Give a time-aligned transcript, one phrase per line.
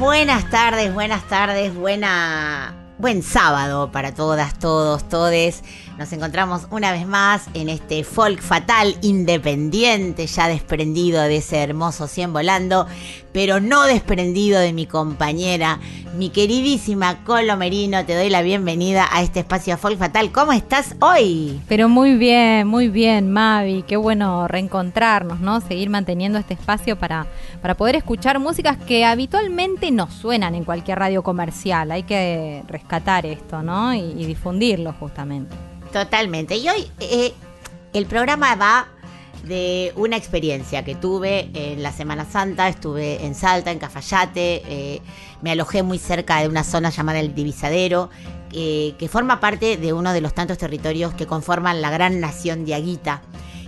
[0.00, 5.62] Buenas tardes, buenas tardes, buena, buen sábado para todas, todos, todes.
[6.00, 12.06] Nos encontramos una vez más en este folk fatal independiente, ya desprendido de ese hermoso
[12.06, 12.86] 100 volando,
[13.34, 15.78] pero no desprendido de mi compañera,
[16.16, 18.02] mi queridísima Colo Merino.
[18.06, 20.32] Te doy la bienvenida a este espacio folk fatal.
[20.32, 21.60] ¿Cómo estás hoy?
[21.68, 23.82] Pero muy bien, muy bien, Mavi.
[23.82, 25.60] Qué bueno reencontrarnos, ¿no?
[25.60, 27.26] Seguir manteniendo este espacio para,
[27.60, 31.92] para poder escuchar músicas que habitualmente no suenan en cualquier radio comercial.
[31.92, 33.92] Hay que rescatar esto, ¿no?
[33.92, 35.69] Y, y difundirlo justamente.
[35.92, 36.56] Totalmente.
[36.56, 37.32] Y hoy eh,
[37.92, 38.88] el programa va
[39.42, 42.68] de una experiencia que tuve en la Semana Santa.
[42.68, 44.62] Estuve en Salta, en Cafayate.
[44.66, 45.02] eh,
[45.42, 48.10] me alojé muy cerca de una zona llamada el Divisadero,
[48.50, 52.74] que forma parte de uno de los tantos territorios que conforman la gran nación de
[52.74, 53.22] Aguita.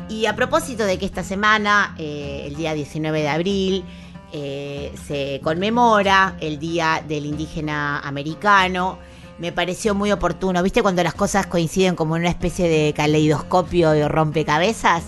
[0.08, 3.84] Y a propósito de que esta semana, eh, el día 19 de abril,
[4.32, 8.98] se conmemora el Día del Indígena Americano,
[9.42, 10.62] me pareció muy oportuno.
[10.62, 15.02] ¿Viste cuando las cosas coinciden como en una especie de caleidoscopio y rompecabezas?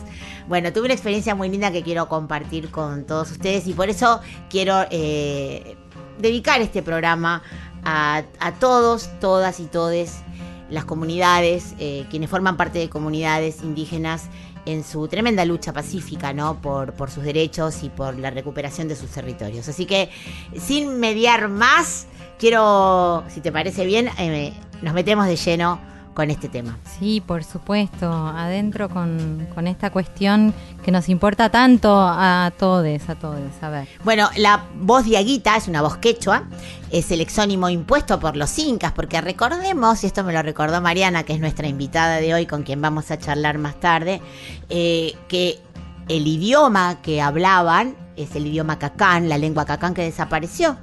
[0.49, 4.21] Bueno, tuve una experiencia muy linda que quiero compartir con todos ustedes y por eso
[4.51, 5.77] quiero eh,
[6.19, 7.45] dedicar este programa
[7.85, 8.25] a,
[8.59, 10.17] todos, todas y todes
[10.69, 14.31] las comunidades, eh, quienes forman parte de comunidades indígenas
[14.67, 16.61] en su tremenda lucha pacífica, ¿no?
[16.61, 19.69] Por, por sus derechos y por la recuperación de sus territorios.
[19.69, 20.11] Así que,
[20.59, 22.07] sin mediar más,
[22.39, 26.79] quiero, si te parece bien, eh, nos metemos de lleno con este tema.
[26.99, 28.11] Sí, por supuesto.
[28.11, 33.41] Adentro con, con esta cuestión que nos importa tanto a todos, a todos.
[33.61, 33.89] A ver.
[34.05, 36.45] Bueno, la voz de Aguita es una voz quechua,
[36.91, 41.25] es el exónimo impuesto por los incas, porque recordemos, y esto me lo recordó Mariana,
[41.25, 44.23] que es nuestra invitada de hoy, con quien vamos a charlar más tarde,
[44.69, 45.59] eh, que
[46.09, 50.77] el idioma que hablaban es el idioma cacán, la lengua cacán que desapareció,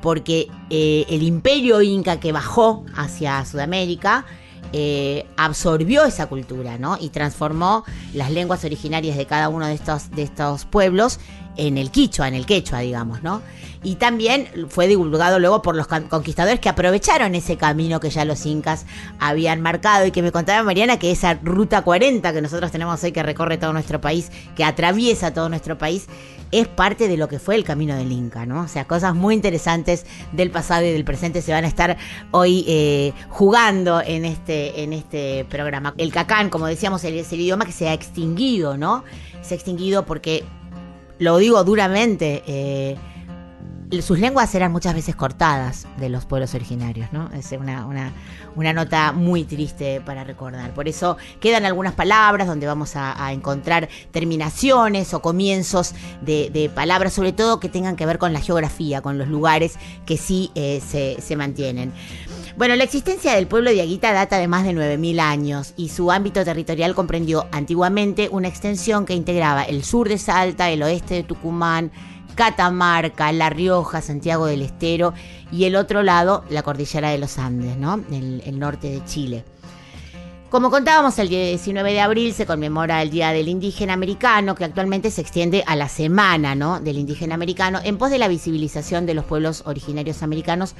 [0.00, 4.24] porque eh, el imperio inca que bajó hacia Sudamérica,
[4.72, 6.96] eh, absorbió esa cultura, ¿no?
[7.00, 11.18] Y transformó las lenguas originarias de cada uno de estos, de estos pueblos
[11.56, 13.42] en el quichua, en el quechua, digamos, ¿no?
[13.82, 18.44] Y también fue divulgado luego por los conquistadores que aprovecharon ese camino que ya los
[18.44, 18.84] incas
[19.18, 23.12] habían marcado y que me contaba Mariana que esa ruta 40 que nosotros tenemos hoy
[23.12, 26.08] que recorre todo nuestro país, que atraviesa todo nuestro país,
[26.52, 28.62] es parte de lo que fue el camino del Inca, ¿no?
[28.62, 31.96] O sea, cosas muy interesantes del pasado y del presente se van a estar
[32.32, 35.94] hoy eh, jugando en este, en este programa.
[35.96, 39.04] El cacán, como decíamos, es el idioma que se ha extinguido, ¿no?
[39.42, 40.44] Se ha extinguido porque,
[41.20, 42.96] lo digo duramente, eh,
[44.00, 47.28] sus lenguas eran muchas veces cortadas de los pueblos originarios, ¿no?
[47.32, 48.12] Es una, una,
[48.56, 50.72] una nota muy triste para recordar.
[50.72, 57.12] Por eso quedan algunas palabras donde vamos a, encontrar terminaciones o comienzos de, de palabras,
[57.12, 59.74] sobre todo que tengan que ver con la geografía, con los lugares
[60.06, 61.92] que sí eh, se, se mantienen.
[62.56, 66.10] Bueno, la existencia del pueblo de Aguita data de más de 9.000 años y su
[66.10, 71.22] ámbito territorial comprendió antiguamente una extensión que integraba el sur de Salta, el oeste de
[71.22, 71.92] Tucumán,
[72.34, 75.14] Catamarca, La Rioja, Santiago del Estero
[75.52, 78.00] y el otro lado, la cordillera de los Andes, ¿no?
[78.10, 79.44] El, el norte de Chile.
[80.50, 85.12] Como contábamos, el 19 de abril se conmemora el Día del Indígena Americano, que actualmente
[85.12, 86.80] se extiende a la semana ¿no?
[86.80, 90.74] del Indígena Americano, en pos de la visibilización de los pueblos originarios americanos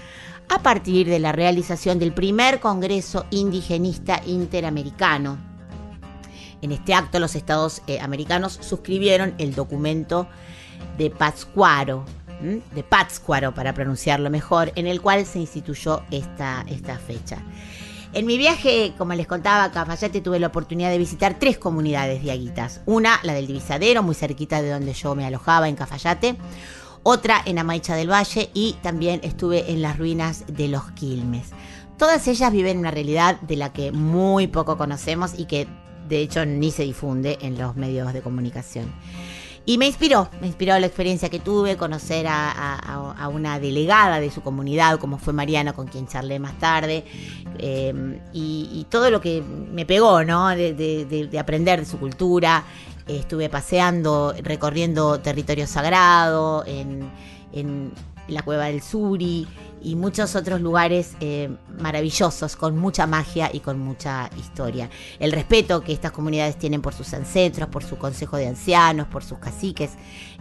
[0.48, 5.38] a partir de la realización del primer Congreso Indigenista Interamericano.
[6.62, 10.26] En este acto, los estados eh, americanos suscribieron el documento
[10.98, 12.04] de Pátzcuaro,
[12.40, 16.64] de Pátzcuaro para pronunciarlo mejor, en el cual se instituyó esta
[17.06, 17.38] fecha.
[18.12, 22.24] En mi viaje, como les contaba, a Cafayate tuve la oportunidad de visitar tres comunidades
[22.24, 22.80] de aguitas.
[22.84, 26.36] Una, la del Divisadero, muy cerquita de donde yo me alojaba en Cafayate.
[27.04, 31.50] Otra en Amaicha del Valle y también estuve en las ruinas de los Quilmes.
[31.98, 35.68] Todas ellas viven una realidad de la que muy poco conocemos y que
[36.08, 38.92] de hecho ni se difunde en los medios de comunicación.
[39.70, 44.40] Y me inspiró, me inspiró la experiencia que tuve, conocer a, una delegada de su
[44.40, 47.04] comunidad, como fue Mariana, con quien charlé más tarde,
[47.56, 50.48] eh, y, todo lo que me pegó, ¿no?
[50.48, 52.64] De, de- de- de aprender de su cultura.
[53.06, 57.92] Estuve paseando, recorriendo territorio sagrado, en
[58.26, 59.46] la Cueva del Suri
[59.82, 64.90] y muchos otros lugares eh, maravillosos, con mucha magia y con mucha historia.
[65.18, 69.24] El respeto que estas comunidades tienen por sus ancestros, por su consejo de ancianos, por
[69.24, 69.92] sus caciques,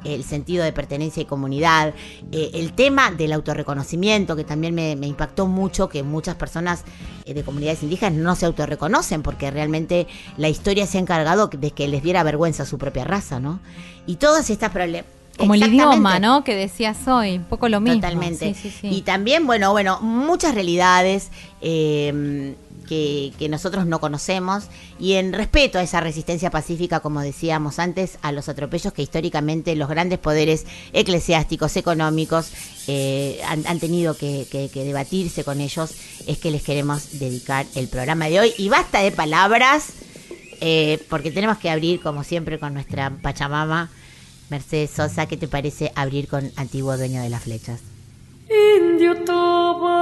[0.03, 1.93] el sentido de pertenencia y comunidad,
[2.31, 6.83] eh, el tema del autorreconocimiento, que también me, impactó mucho, que muchas personas
[7.25, 10.07] eh, de comunidades indígenas no se autorreconocen, porque realmente
[10.37, 13.59] la historia se ha encargado de que les diera vergüenza a su propia raza, ¿no?
[14.05, 15.18] Y todas estas problemas...
[15.39, 16.43] Como el idioma, ¿no?
[16.43, 17.99] Que decías hoy, un poco lo mismo.
[18.01, 18.53] Totalmente.
[18.53, 18.87] Sí, sí, sí.
[18.89, 21.29] Y también, bueno, bueno, muchas realidades
[21.61, 22.53] eh,
[22.87, 24.65] que, que nosotros no conocemos
[24.99, 29.75] y en respeto a esa resistencia pacífica, como decíamos antes, a los atropellos que históricamente
[29.75, 32.51] los grandes poderes eclesiásticos, económicos,
[32.87, 35.93] eh, han, han tenido que, que- que debatirse con ellos,
[36.27, 38.53] es que les queremos dedicar el programa de hoy.
[38.57, 39.89] Y basta de palabras,
[40.61, 43.89] eh, porque tenemos que abrir, como siempre, con nuestra Pachamama.
[44.49, 47.81] Mercedes Sosa, ¿qué te parece abrir con Antiguo Dueño de las Flechas?
[48.49, 49.99] Indio Toba,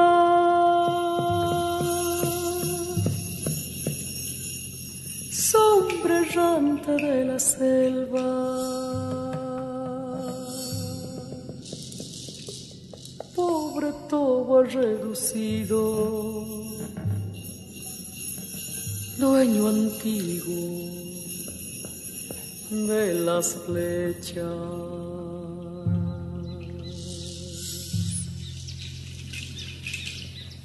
[5.32, 8.24] sombra errante de la selva,
[13.36, 15.76] pobre Toba reducido,
[19.18, 21.07] dueño antiguo
[22.70, 24.44] de las flechas.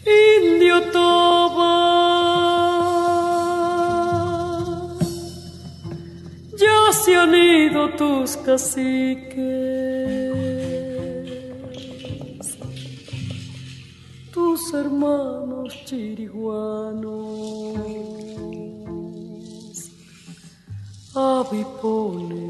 [0.04, 1.76] Indio Toba,
[6.58, 9.38] ya se han ido tus caciques,
[14.32, 17.12] tus hermanos chiriguanos,
[21.14, 22.42] avipones,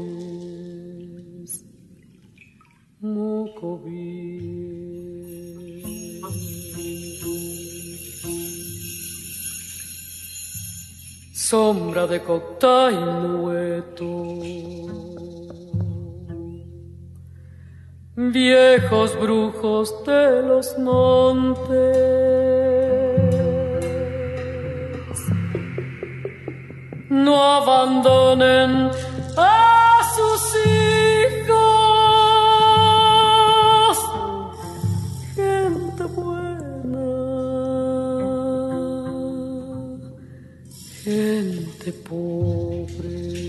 [11.53, 14.39] sombra de cocta y nueto.
[18.15, 22.62] Viejos brujos de los montes,
[27.13, 28.89] no abandonen
[29.37, 31.57] a sus hijos,
[35.35, 37.05] gente buena.
[41.03, 43.43] Gente pobre.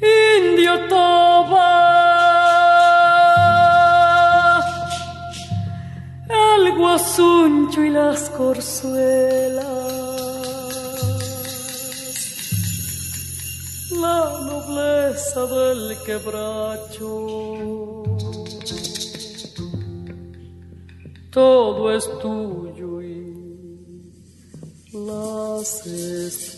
[0.00, 2.07] Indio Toba,
[6.78, 9.66] guasuncho y las corzuelas,
[13.90, 17.48] la nobleza del quebracho
[21.38, 24.12] todo es tuyo y
[24.92, 26.48] las estrellas.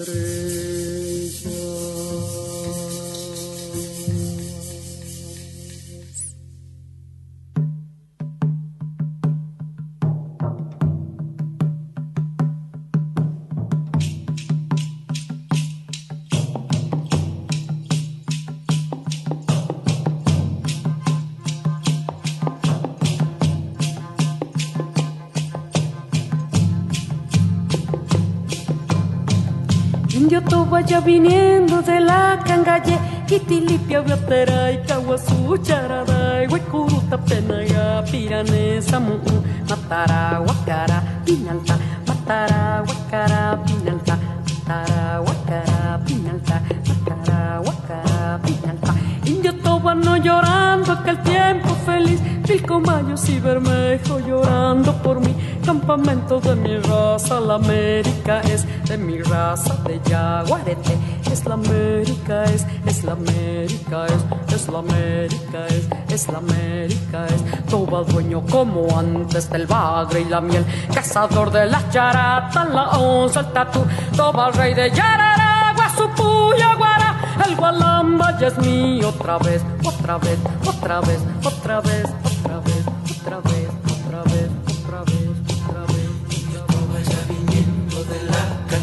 [30.80, 38.99] Indio Toba ya viniendo de la cangalle, Itilipia, Biotera y Caguazú, Charada, Huecuruta, Penaga, Piranesa,
[38.99, 48.94] Mu'u, Matara, Huacara, Pinalta, Matara, Huacara, Pinalta, Matara, Huacara, Pinalta, Matara, Huacara, Pinalta.
[49.26, 55.34] Indio Toba no llorando aquel tiempo feliz, Pilcomayos y Bermejo llorando por mí,
[55.64, 60.99] campamento de mi raza, la América es de mi raza, de Yaguarete,
[61.30, 67.26] es la América es, es la América es, es la América es, es la América
[67.26, 72.90] es, Toba dueño como antes del bagre y la miel, cazador de las charatas, la
[72.99, 73.85] onza, el tatú,
[74.16, 77.14] Toba rey de Yarara, Guasupú, Yaguara,
[77.47, 82.06] el Gualamba ya es mío otra vez, otra vez, otra vez, otra vez,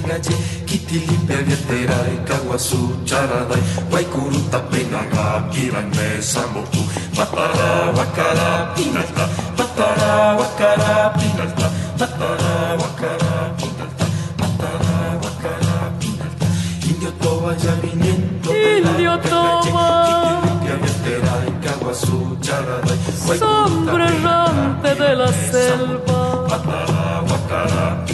[0.08, 0.34] Nachi,
[0.66, 6.80] Kitilipe, Vieteray, Caguazú, Charaday, Guaycurú, Tapenacá, Pirangué, Sambortú,
[7.18, 11.68] Matará, Huacará, Pinaltá, Matará, Huacará, Pinaltá,
[12.00, 14.06] Matará, Huacará, Pinaltá,
[14.40, 16.46] Matará, Huacará, Pinaltá,
[16.88, 26.48] Indio Toba, Yaminiento, Indio Toba, Kitilipe, Vieteray, Caguazú, Charaday, Guaycurú, Sombre errante de la selva,
[26.50, 28.06] Matará, Huacará,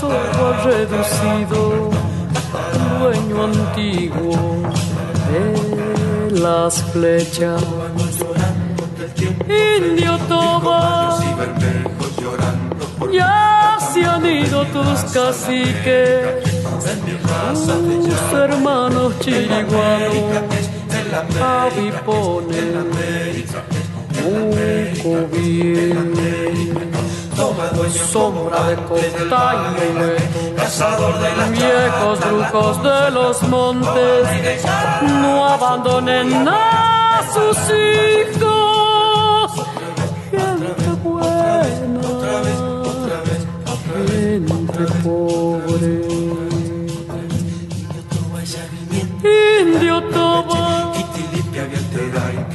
[0.00, 1.90] todo reducido,
[2.98, 4.62] dueño antiguo
[5.30, 7.62] de las flechas.
[9.48, 11.18] Indio toma,
[13.12, 16.44] ya se han ido tus caciques,
[17.54, 20.42] tus hermanos chiriguanos,
[21.40, 22.78] avipones,
[25.32, 26.87] bien.
[27.38, 29.76] Sombra de costaño
[30.56, 34.64] cazador de las viejos brujos de los montes,
[35.02, 39.52] no abandonen a sus hijos.
[40.30, 42.00] Gente buena,
[43.92, 46.18] gente pobre.
[49.60, 50.92] Indio Toba,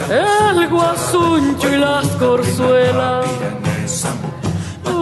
[0.09, 3.42] el guasuncho y las corzuelas.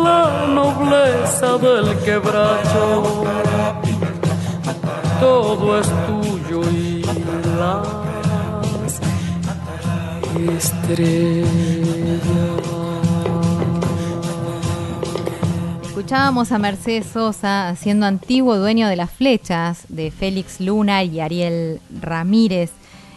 [0.04, 3.24] La nobleza del quebracho.
[5.20, 7.04] Todo es tuyo y
[7.58, 9.00] las
[10.58, 11.52] estrellas.
[15.84, 21.80] Escuchábamos a Mercedes Sosa siendo antiguo dueño de las flechas de Félix Luna y Ariel
[22.02, 22.72] Ramírez.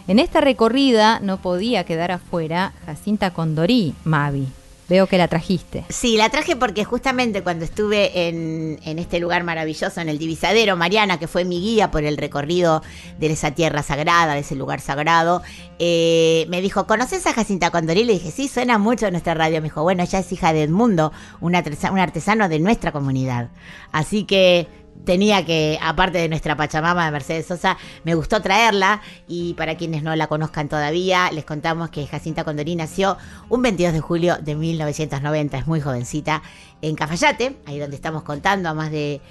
[0.07, 4.47] En esta recorrida no podía quedar afuera Jacinta Condorí, Mavi.
[4.87, 5.83] Veo que la trajiste.
[5.89, 10.77] Sí, la traje porque justamente cuando estuve en, en este lugar maravilloso, en el Divisadero,
[10.77, 12.83] Mariana, que fue mi guía por el recorrido
[13.17, 15.41] de esa tierra sagrada, de ese lugar sagrado,
[15.79, 18.03] eh, me dijo, ¿conoces a Jacinta Condorí?
[18.03, 19.57] Le dije, sí, suena mucho en nuestra radio.
[19.59, 21.11] Me dijo, bueno, ella es hija de Edmundo,
[21.41, 23.49] un, artesa- un artesano de nuestra comunidad.
[23.91, 24.67] Así que
[25.03, 30.03] tenía que, aparte de nuestra Pachamama de Mercedes Sosa, me gustó traerla y para quienes
[30.03, 33.17] no la conozcan todavía, les contamos que Jacinta Condorí nació
[33.49, 36.41] un 22 de julio de 1990, es muy jovencita,
[36.81, 39.21] en Cafayate, ahí donde estamos contando, a más de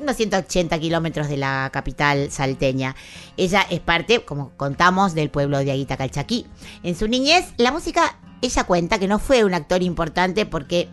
[0.00, 2.94] unos 180 kilómetros de la capital salteña.
[3.36, 6.46] Ella es parte, como contamos, del pueblo de Aguita Calchaquí.
[6.82, 10.88] En su niñez, la música, ella cuenta que no fue un actor importante porque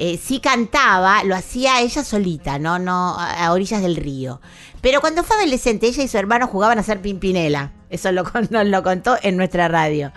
[0.00, 4.40] eh, sí cantaba, lo hacía ella solita, no, no a a orillas del río.
[4.80, 7.72] Pero cuando fue adolescente, ella y su hermano jugaban a ser pimpinela.
[7.90, 10.12] Eso lo, nos lo contó en nuestra radio.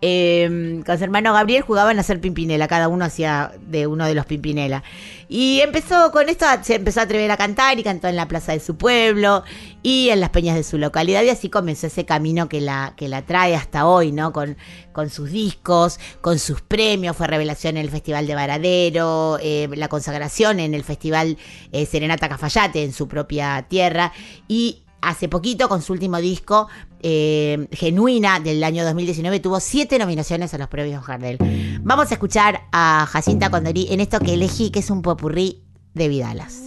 [0.00, 4.14] Eh, con su hermano Gabriel jugaban a ser pimpinela, cada uno hacía de uno de
[4.14, 4.82] los pimpinela.
[5.28, 8.52] Y empezó con esto, se empezó a atrever a cantar y cantó en la plaza
[8.52, 9.42] de su pueblo
[9.82, 11.22] y en las peñas de su localidad.
[11.22, 14.32] Y así comenzó ese camino que la, que la trae hasta hoy, ¿no?
[14.32, 14.56] Con,
[14.92, 17.16] con sus discos, con sus premios.
[17.16, 21.38] Fue revelación en el Festival de Varadero, eh, la consagración en el Festival
[21.72, 24.12] eh, Serenata Cafayate en su propia tierra.
[24.46, 26.68] Y hace poquito, con su último disco,
[27.00, 31.38] eh, Genuina, del año 2019, tuvo siete nominaciones a los premios Gardel.
[31.82, 35.62] Vamos a escuchar a Jacinta Condorí en esto que elegí, que es un popurrí
[35.94, 36.60] de Vidalas.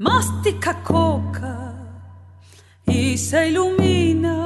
[0.00, 1.74] mastica coca
[2.86, 4.36] y se ilumina.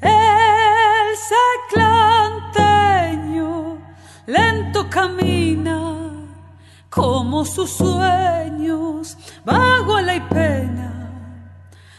[0.00, 1.08] El
[2.50, 3.78] seclanteño
[4.26, 6.10] lento camina
[6.90, 10.90] como sus sueños, vago y pena,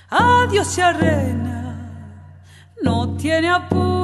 [0.10, 1.90] adiós y arena,
[2.84, 3.97] no tiene apuro.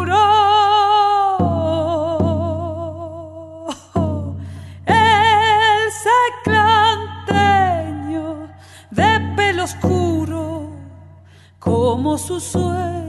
[9.64, 10.70] Oscuro,
[11.60, 13.03] como su sueño,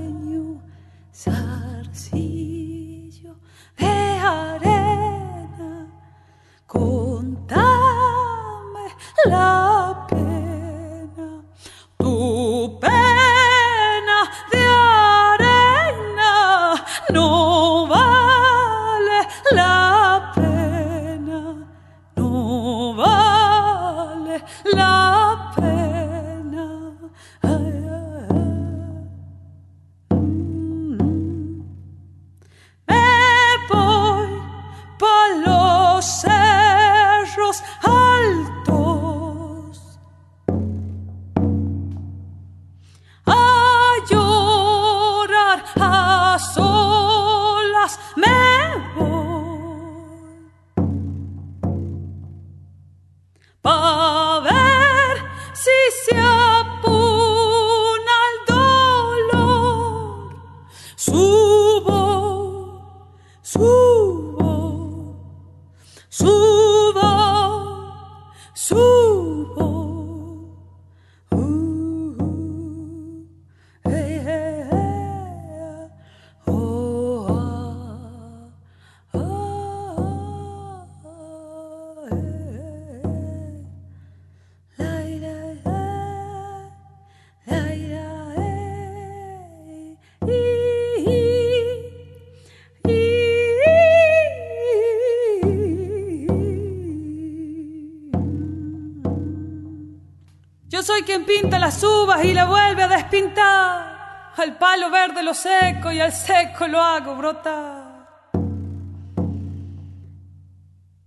[100.85, 104.33] soy quien pinta las uvas y la vuelve a despintar.
[104.37, 107.85] Al palo verde lo seco y al seco lo hago brotar.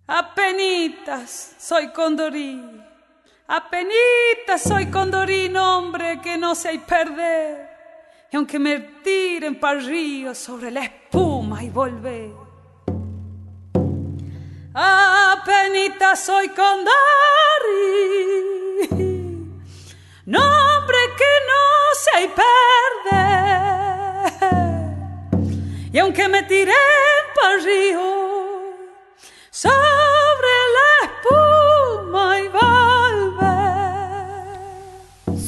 [0.08, 2.82] Apenitas soy condorí.
[3.48, 7.70] Apenitas soy condorí, hombre que no sé perder.
[8.32, 12.32] Y aunque me tiren para río sobre la espuma y volver.
[14.74, 16.98] Apenitas soy condorí.
[20.28, 21.64] Nombre que no
[22.04, 22.30] sé
[23.06, 23.48] perder.
[25.94, 26.76] Y aunque me tiren
[27.34, 28.76] para río
[29.50, 30.07] sobre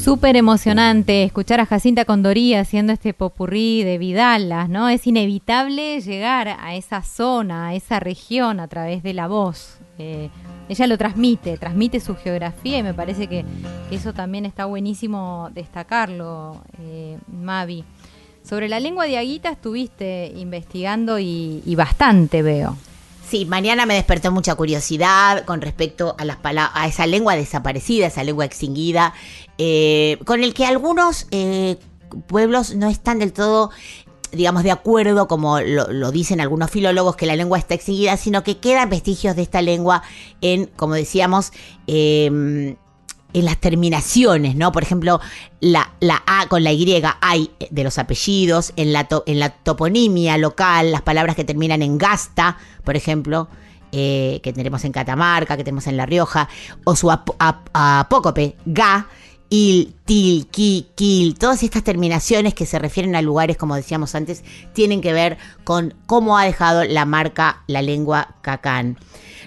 [0.02, 4.88] Súper emocionante escuchar a Jacinta Condorí haciendo este popurrí de Vidalas, ¿no?
[4.88, 9.76] Es inevitable llegar a esa zona, a esa región a través de la voz.
[9.98, 10.30] Eh,
[10.70, 13.44] ella lo transmite, transmite su geografía y me parece que,
[13.90, 17.84] que eso también está buenísimo destacarlo, eh, Mavi.
[18.42, 22.74] Sobre la lengua de Aguita estuviste investigando y, y bastante, veo.
[23.30, 28.24] Sí, mañana me despertó mucha curiosidad con respecto a las a esa lengua desaparecida, esa
[28.24, 29.14] lengua extinguida,
[29.56, 31.76] eh, con el que algunos eh,
[32.26, 33.70] pueblos no están del todo
[34.32, 38.42] digamos, de acuerdo, como lo, lo dicen algunos filólogos, que la lengua está extinguida, sino
[38.42, 40.02] que quedan vestigios de esta lengua
[40.40, 41.52] en, como decíamos,
[41.86, 42.76] eh,
[43.32, 44.72] en las terminaciones, ¿no?
[44.72, 45.20] Por ejemplo,
[45.60, 50.38] la, la A con la Y hay de los apellidos, en la, en la toponimia
[50.38, 53.48] local, las palabras que terminan en gasta, por ejemplo,
[53.92, 56.48] eh, que tenemos en Catamarca, que tenemos en La Rioja,
[56.84, 59.06] o su ap- ap- apócope, ga,
[59.50, 64.44] il, til, ki, kil, todas estas terminaciones que se refieren a lugares, como decíamos antes,
[64.72, 68.96] tienen que ver con cómo ha dejado la marca la lengua cacán.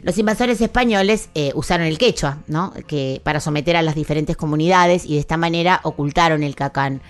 [0.03, 2.73] Los invasores españoles eh, usaron el quechua, ¿no?
[2.87, 7.01] Que para someter a las diferentes comunidades y de esta manera ocultaron el cacán.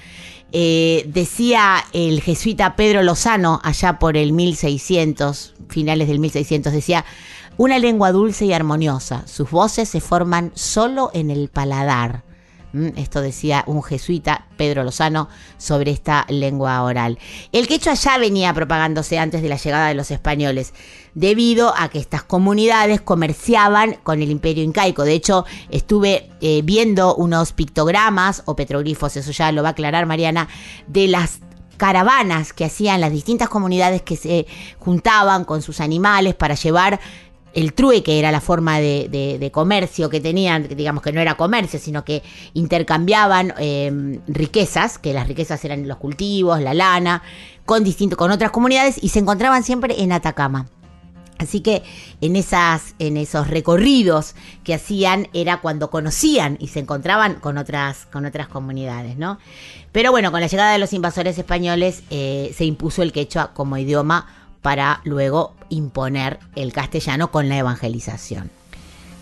[0.51, 7.05] Eh, decía el jesuita Pedro Lozano allá por el 1600, finales del 1600, decía,
[7.57, 12.23] una lengua dulce y armoniosa, sus voces se forman solo en el paladar.
[12.73, 17.19] Mm, Esto decía un jesuita, Pedro Lozano, sobre esta lengua oral.
[17.51, 20.73] El quechua ya venía propagándose antes de la llegada de los españoles,
[21.13, 25.03] debido a que estas comunidades comerciaban con el imperio incaico.
[25.03, 30.07] De hecho, estuve eh, viendo unos pictogramas o petroglifos, eso ya lo va a aclarar
[30.07, 30.47] Mariana,
[30.87, 31.41] de las
[31.77, 34.47] caravanas que hacían las distintas comunidades que se
[34.79, 36.99] juntaban con sus animales para llevar
[37.53, 42.03] el trueque era la forma de, comercio que tenían, digamos que no era comercio, sino
[42.03, 47.21] que intercambiaban eh, riquezas, que las riquezas eran los cultivos, la lana,
[47.65, 50.67] con distinto, con otras comunidades, y se encontraban siempre en Atacama.
[51.39, 51.83] Así que
[52.21, 58.05] en esas, en esos recorridos que hacían era cuando conocían y se encontraban con otras,
[58.11, 59.39] con otras comunidades, ¿no?
[59.91, 63.77] Pero bueno, con la llegada de los invasores españoles eh, se impuso el quechua como
[63.77, 64.27] idioma
[64.63, 68.49] para luego imponer el castellano con la evangelización.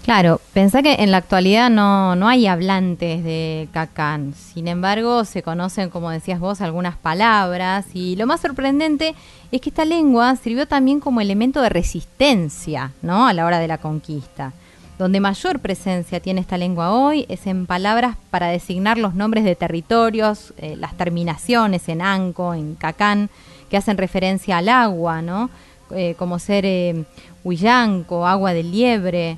[0.03, 4.33] Claro, pensá que en la actualidad no, no hay hablantes de cacán.
[4.33, 7.85] Sin embargo, se conocen, como decías vos, algunas palabras.
[7.93, 9.13] Y lo más sorprendente
[9.51, 13.27] es que esta lengua sirvió también como elemento de resistencia, ¿no?
[13.27, 14.53] A la hora de la conquista.
[14.97, 19.55] Donde mayor presencia tiene esta lengua hoy es en palabras para designar los nombres de
[19.55, 23.29] territorios, eh, las terminaciones en anco, en cacán,
[23.71, 25.49] que hacen referencia al agua, ¿no?
[25.91, 27.05] Eh, como ser eh,
[27.43, 29.37] huillanco, agua del liebre,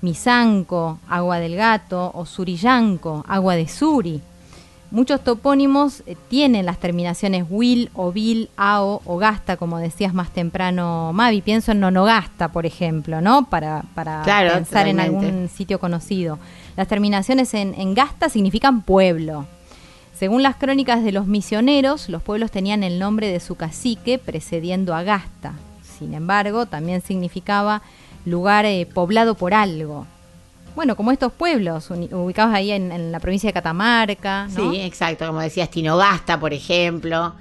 [0.00, 4.20] Misanco, agua del gato, o Surillanco, agua de Suri.
[4.90, 10.30] Muchos topónimos eh, tienen las terminaciones will, o vil, ao o gasta, como decías más
[10.30, 11.40] temprano, Mavi.
[11.40, 13.48] Pienso en nonogasta, por ejemplo, ¿no?
[13.48, 16.38] Para, para Claro, pensar en algún sitio conocido.
[16.76, 19.46] Las terminaciones en, en gasta significan pueblo.
[20.22, 24.94] Según las crónicas de los misioneros, los pueblos tenían el nombre de su cacique precediendo
[24.94, 25.54] a Gasta.
[25.98, 27.82] Sin embargo, también significaba
[28.24, 30.06] lugar eh, poblado por algo.
[30.76, 34.46] Bueno, como estos pueblos ubicados ahí en, en la provincia de Catamarca.
[34.54, 37.32] Sí, exacto, como decías, Tinogasta, por ejemplo.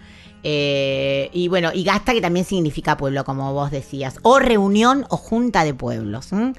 [0.43, 5.17] Eh, y bueno, y Gasta que también significa pueblo, como vos decías, o reunión o
[5.17, 6.31] junta de pueblos.
[6.31, 6.53] ¿m?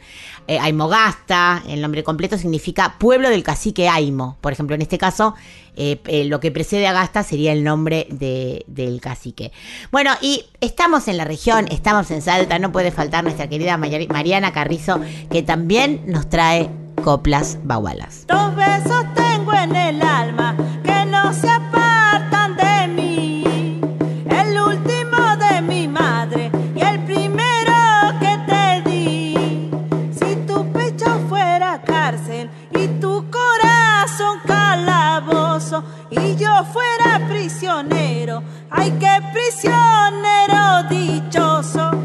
[0.46, 4.36] Eh, Aimogasta, el nombre completo significa pueblo del cacique Aimo.
[4.40, 5.34] Por ejemplo, en este caso,
[5.76, 9.52] eh, eh, lo que precede a Gasta sería el nombre de- del cacique.
[9.90, 14.52] Bueno, y estamos en la región, estamos en Salta, no puede faltar nuestra querida Mariana
[14.52, 16.70] Carrizo, que también nos trae
[17.02, 18.26] coplas bagualas.
[18.28, 20.41] Dos besos tengo en el alma
[36.12, 38.42] y yo fuera prisionero.
[38.70, 42.01] Ay, qué prisionero dichoso.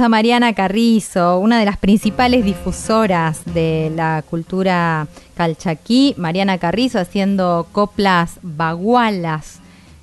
[0.00, 6.14] A Mariana Carrizo, una de las principales difusoras de la cultura calchaquí.
[6.16, 9.60] Mariana Carrizo haciendo coplas bagualas.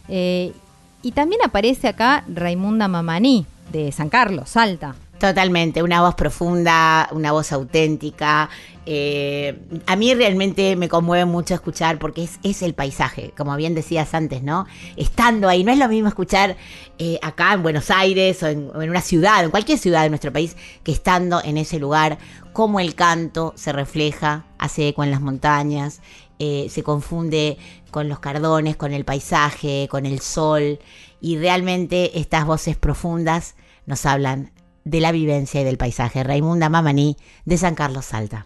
[0.08, 0.54] Eh,
[1.02, 4.96] y también aparece acá Raimunda Mamaní, de San Carlos, Salta.
[5.20, 8.50] Totalmente, una voz profunda, una voz auténtica.
[8.86, 14.14] Eh, a mí realmente me conmueve mucho escuchar porque es, el paisaje, como bien decías
[14.14, 14.66] antes, ¿no?
[14.96, 16.58] Estando ahí, no es lo mismo escuchar
[16.98, 20.58] eh, acá en Buenos Aires o en, una ciudad, en cualquier ciudad de nuestro país,
[20.84, 22.18] que estando en ese lugar,
[22.54, 26.02] cómo el canto se refleja, hace eco en las montañas,
[26.40, 27.58] eh, se confunde
[27.92, 30.80] con los cardones, con el paisaje, con el sol,
[31.20, 34.52] y realmente estas voces profundas nos hablan
[34.84, 36.24] de la vivencia y del paisaje.
[36.24, 38.46] Raimunda Mamaní, de San Carlos Salta.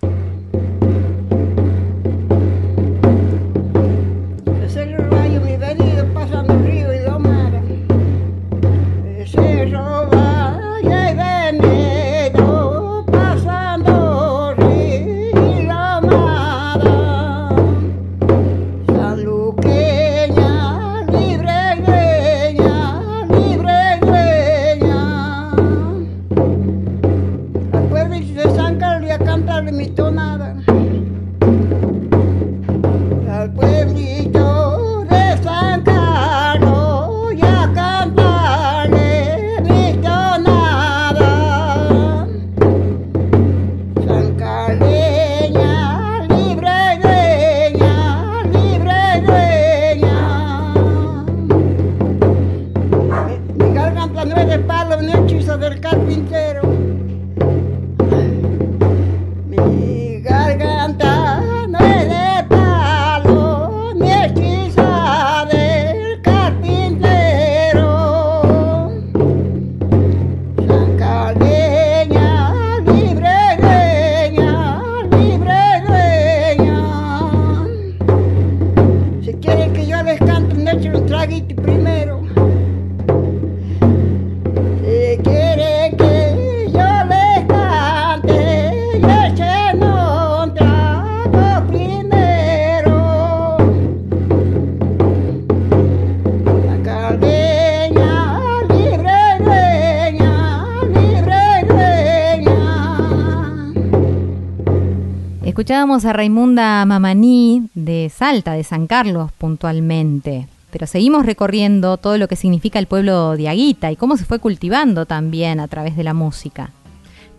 [105.65, 110.47] Escuchábamos a Raimunda Mamaní de Salta, de San Carlos puntualmente.
[110.69, 114.38] Pero seguimos recorriendo todo lo que significa el pueblo de Aguita y cómo se fue
[114.38, 116.69] cultivando también a través de la música.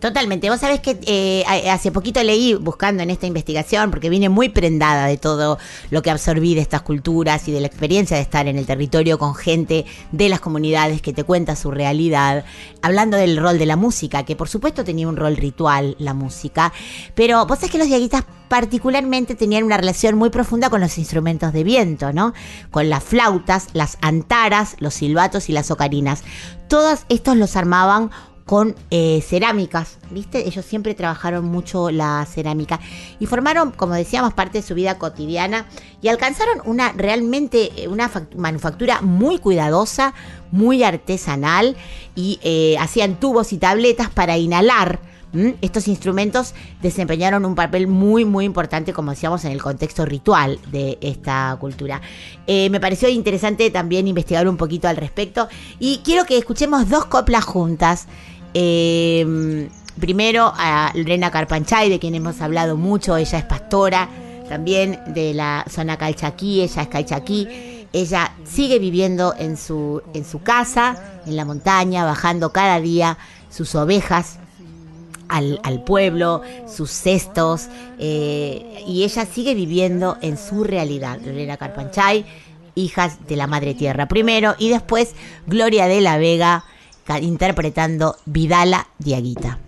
[0.06, 0.48] Totalmente.
[0.50, 5.08] Vos sabés que eh, hace poquito leí buscando en esta investigación, porque vine muy prendada
[5.08, 5.58] de todo
[5.90, 9.18] lo que absorbí de estas culturas y de la experiencia de estar en el territorio
[9.18, 12.44] con gente de las comunidades que te cuenta su realidad,
[12.82, 16.72] hablando del rol de la música, que por supuesto tenía un rol ritual la música,
[17.16, 21.52] pero vos sabés que los diaguitas particularmente tenían una relación muy profunda con los instrumentos
[21.52, 22.32] de viento, ¿no?
[22.70, 26.22] Con las flautas, las antaras, los silbatos y las ocarinas.
[26.68, 28.12] Todos estos los armaban
[28.46, 30.46] con eh, cerámicas, ¿viste?
[30.46, 32.78] Ellos siempre trabajaron mucho la cerámica
[33.18, 35.66] y formaron, como decíamos, parte de su vida cotidiana
[36.00, 40.14] y alcanzaron una realmente eh, una fac- manufactura muy cuidadosa,
[40.52, 41.76] muy artesanal
[42.14, 45.00] y eh, hacían tubos y tabletas para inhalar.
[45.60, 50.96] Estos instrumentos desempeñaron un papel muy, muy importante, como decíamos, en el contexto ritual de
[51.02, 52.00] esta cultura.
[52.46, 57.44] Me pareció interesante también investigar un poquito al respecto y quiero que escuchemos dos coplas
[57.44, 58.06] juntas.
[58.58, 59.68] Eh,
[60.00, 64.08] primero a Lorena Carpanchay, de quien hemos hablado mucho, ella es pastora
[64.48, 67.86] también de la zona Calchaquí, ella es Calchaquí.
[67.92, 73.18] Ella sigue viviendo en su, en su casa, en la montaña, bajando cada día
[73.50, 74.38] sus ovejas
[75.28, 77.66] al, pueblo, sus cestos,
[77.98, 81.18] eh, y ella sigue viviendo en su realidad.
[81.22, 82.24] Lorena Carpanchay,
[82.74, 85.14] hijas de la Madre Tierra primero, y después
[85.46, 86.64] Gloria de la Vega
[87.14, 89.58] interpretando Vidala Diaguita.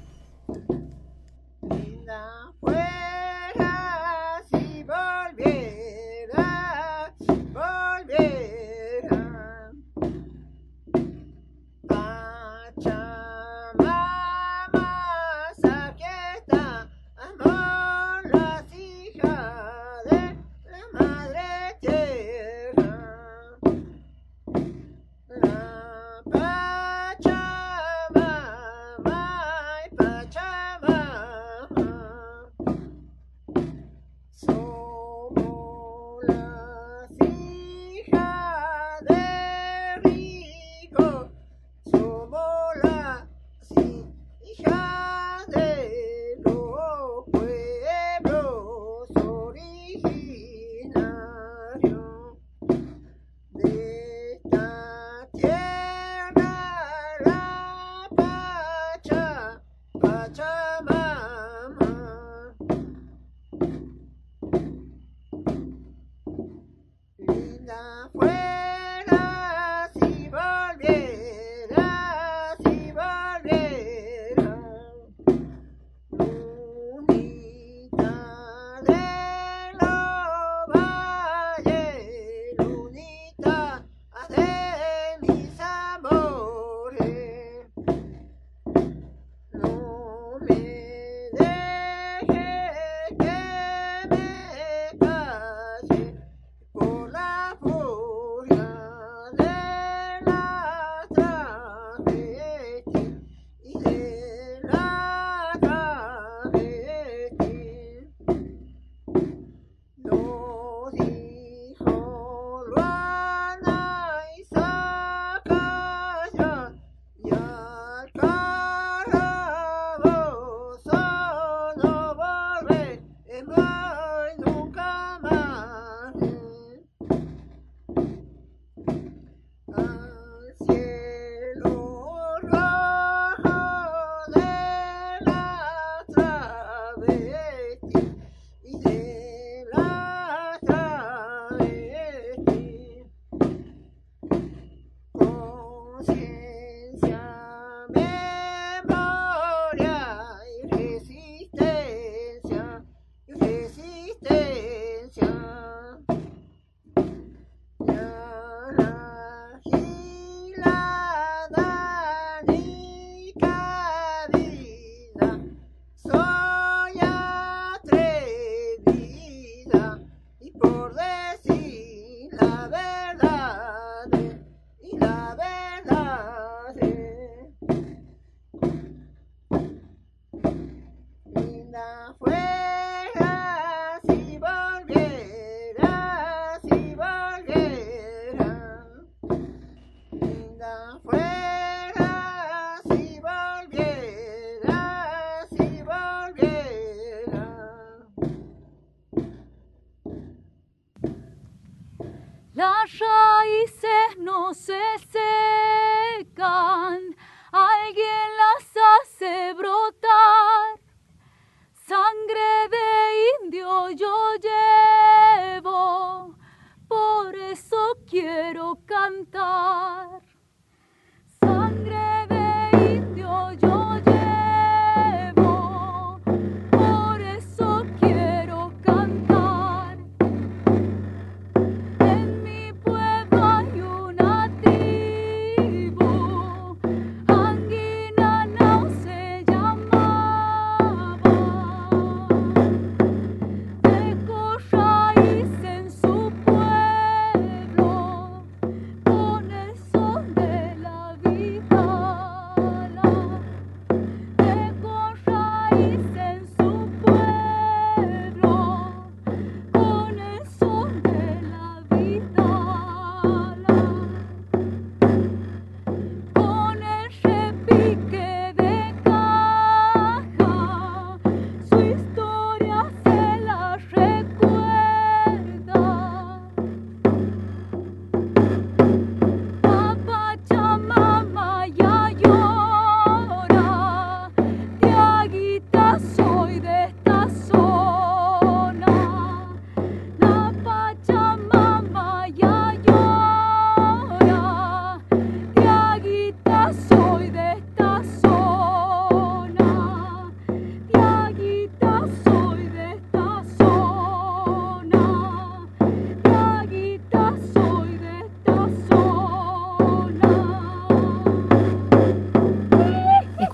[204.67, 205.38] Raíces no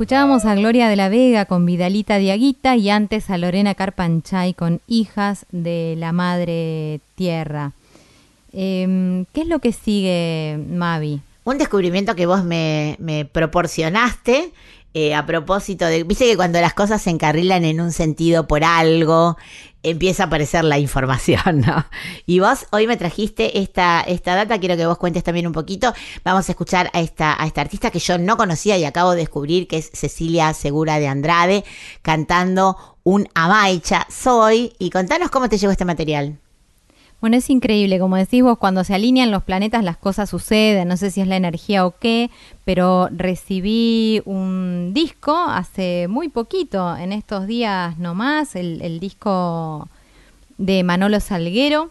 [0.05, 4.83] Escuchábamos a Gloria de la Vega con Vidalita Diaguita y antes a Lorena Carpanchay con
[4.87, 7.73] Hijas de la Madre Tierra.
[8.53, 11.23] Em, ¿Qué es lo que sigue, Mavi?
[11.45, 14.53] Un descubrimiento que vos me, me proporcionaste
[14.95, 18.63] eh, a propósito de, viste que cuando las cosas se encarrilan en un sentido por
[18.63, 19.37] algo,
[19.83, 21.85] empieza a aparecer la información, ¿no?
[22.27, 25.93] Y vos hoy me trajiste esta, esta data, quiero que vos cuentes también un poquito.
[26.25, 29.19] Vamos a escuchar a esta, a esta artista que yo no conocía y acabo de
[29.19, 31.65] descubrir, que es Cecilia Segura de Andrade,
[32.03, 34.75] cantando un Amaicha Soy.
[34.79, 36.39] Y contanos cómo te llegó este material.
[37.25, 40.99] Bueno, es increíble, como decís vos, cuando se alinean los planetas las cosas suceden, no
[40.99, 42.31] sé si es la energía o qué,
[42.67, 49.89] pero recibí un disco hace muy poquito, en estos días nomás, el, el disco
[50.59, 51.91] de Manolo Salguero,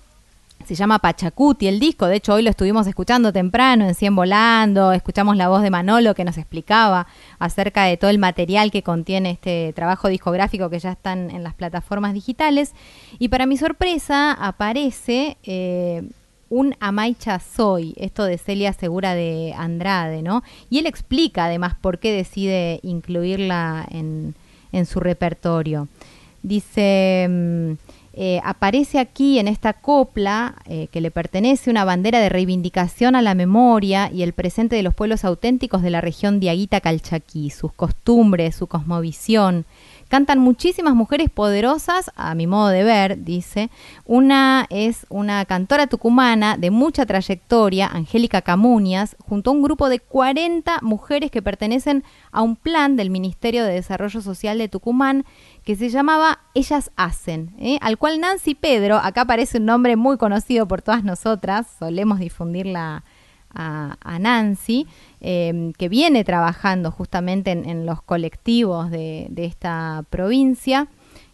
[0.65, 4.91] se llama Pachacuti el disco, de hecho hoy lo estuvimos escuchando temprano en Cien Volando,
[4.91, 7.08] escuchamos la voz de Manolo que nos explicaba
[7.39, 11.54] acerca de todo el material que contiene este trabajo discográfico que ya están en las
[11.54, 12.73] plataformas digitales
[13.19, 16.04] y para mi sorpresa aparece eh,
[16.49, 20.43] un Amaicha Soy, esto de Celia Segura de Andrade, ¿no?
[20.69, 24.36] Y él explica además por qué decide incluirla en,
[24.71, 25.88] en su repertorio.
[26.41, 27.78] Dice...
[28.15, 33.23] eh, aparece aquí en esta copla eh, que le pertenece una bandera de reivindicación a
[33.23, 37.73] la memoria y el presente de los pueblos auténticos de la región Diaguita Calchaquí, sus
[37.73, 39.65] costumbres, su cosmovisión.
[40.13, 43.71] Cantan muchísimas mujeres poderosas, a mi modo de ver, dice.
[44.06, 49.99] Una es una cantora tucumana de mucha trayectoria, Angélica Camuñas, junto a un grupo de
[49.99, 55.25] 40 mujeres que pertenecen a un plan del Ministerio de Desarrollo Social de Tucumán
[55.63, 57.79] que se llamaba Ellas Hacen, ¿eh?
[57.81, 63.04] al cual Nancy Pedro, acá aparece un nombre muy conocido por todas nosotras, solemos difundirla
[63.54, 64.87] a, Nancy,
[65.21, 70.87] eh, que viene trabajando justamente en, los colectivos de, esta provincia.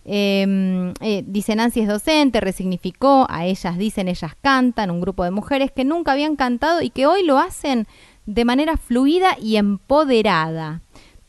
[0.05, 5.31] Eh, eh, dice Nancy es docente, resignificó, a ellas dicen, ellas cantan, un grupo de
[5.31, 7.87] mujeres que nunca habían cantado y que hoy lo hacen
[8.25, 10.81] de manera fluida y empoderada.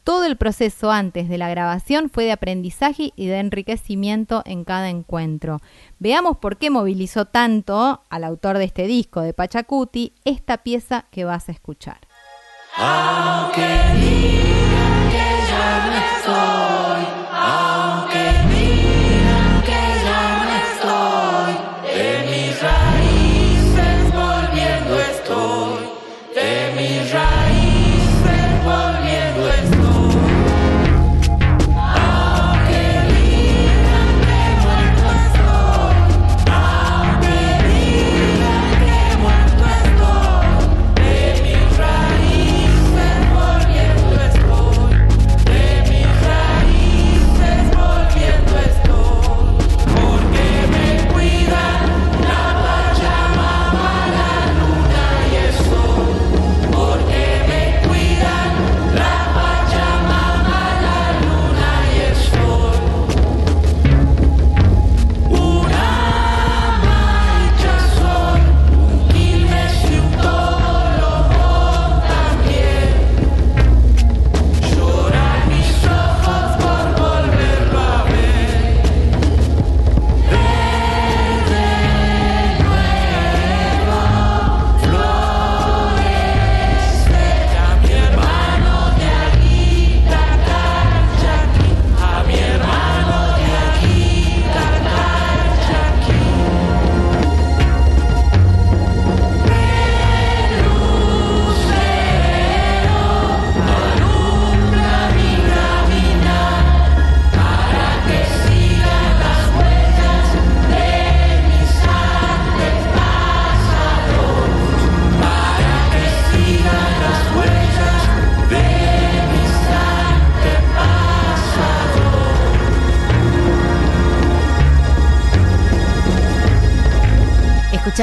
[0.05, 4.89] Todo el proceso antes de la grabación fue de aprendizaje y de enriquecimiento en cada
[4.89, 5.61] encuentro.
[5.99, 11.25] Veamos por qué movilizó tanto al autor de este disco de Pachacuti esta pieza que
[11.25, 11.99] vas a escuchar.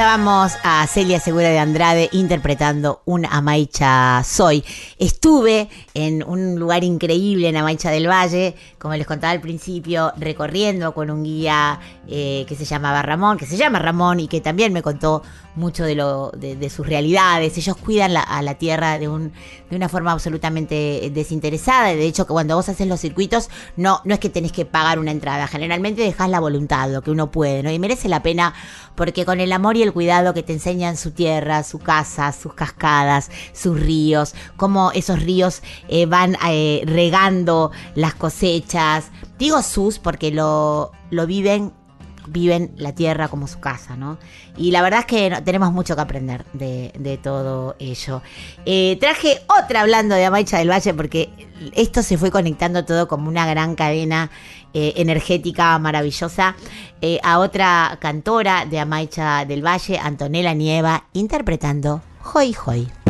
[0.07, 4.63] Escuchábamos a Celia Segura de Andrade interpretando un Amaicha Soy.
[4.97, 10.93] Estuve en un lugar increíble en Amaicha del Valle, como les contaba al principio, recorriendo
[10.93, 14.71] con un guía eh, que se llamaba Ramón, que se llama Ramón y que también
[14.71, 15.23] me contó
[15.55, 17.57] mucho de, lo, de, sus realidades.
[17.57, 19.33] Ellos cuidan la- a la tierra de, un,
[19.69, 21.87] de una forma absolutamente desinteresada.
[21.87, 25.11] De hecho, cuando vos haces los circuitos, no, no es que tenés que pagar una
[25.11, 25.47] entrada.
[25.47, 27.71] Generalmente dejas la voluntad, lo que uno puede, ¿no?
[27.71, 28.53] Y merece la pena
[28.95, 32.53] porque con el amor y el cuidado que te enseñan su tierra, su casa, sus
[32.53, 39.05] cascadas, sus ríos, cómo esos ríos eh, van eh, regando las cosechas.
[39.39, 41.73] Digo sus porque lo, lo viven
[42.27, 44.17] viven la tierra como su casa, ¿no?
[44.57, 48.21] Y la verdad es que tenemos mucho que aprender de, de todo ello.
[48.65, 51.29] Eh, traje otra hablando de Amaicha del Valle porque
[51.75, 54.29] esto se fue conectando todo como una gran cadena
[54.73, 56.55] eh, energética maravillosa
[57.01, 62.01] eh, a otra cantora de Amaicha del Valle, Antonella Nieva, interpretando
[62.33, 63.06] Hoy Hoy.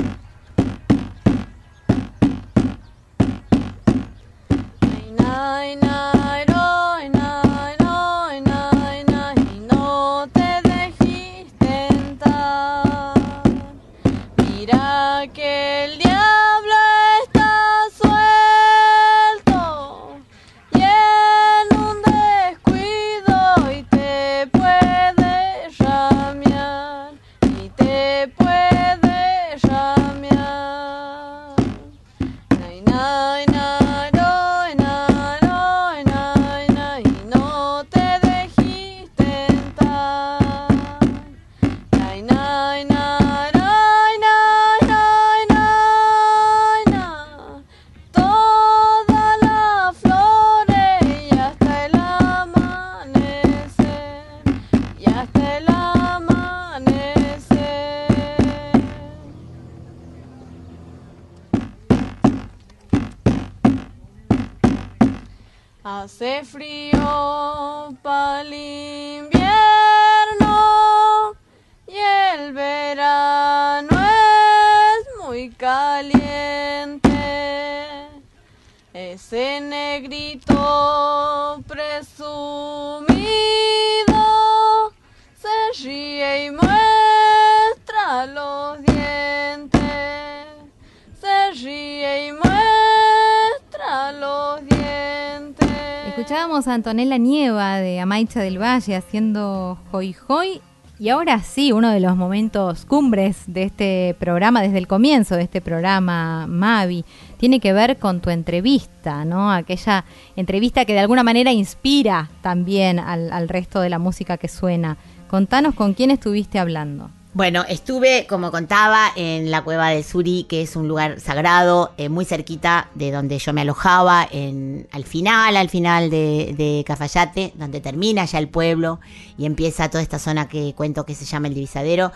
[96.78, 100.62] Antonella Nieva de Amaicha del Valle haciendo Hoy Hoy.
[101.00, 105.42] Y ahora sí, uno de los momentos cumbres de este programa, desde el comienzo de
[105.42, 107.04] este programa, Mavi,
[107.38, 109.52] tiene que ver con tu entrevista, ¿no?
[109.52, 110.06] Aquella
[110.36, 114.98] entrevista que de alguna manera inspira también al, al resto de la música que suena.
[115.28, 117.10] Contanos con quién estuviste hablando.
[117.38, 122.10] Bueno, estuve, como contaba, en la cueva de Suri, que es un lugar sagrado, eh,
[122.10, 127.80] muy cerquita de donde yo me alojaba, en, al final, al final de, Cafayate, donde
[127.80, 129.00] termina ya el pueblo
[129.38, 132.12] y empieza toda esta zona que cuento que se llama el Divisadero.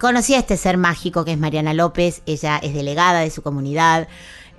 [0.00, 4.08] Conocí a este ser mágico que es Mariana López, ella es delegada de su comunidad,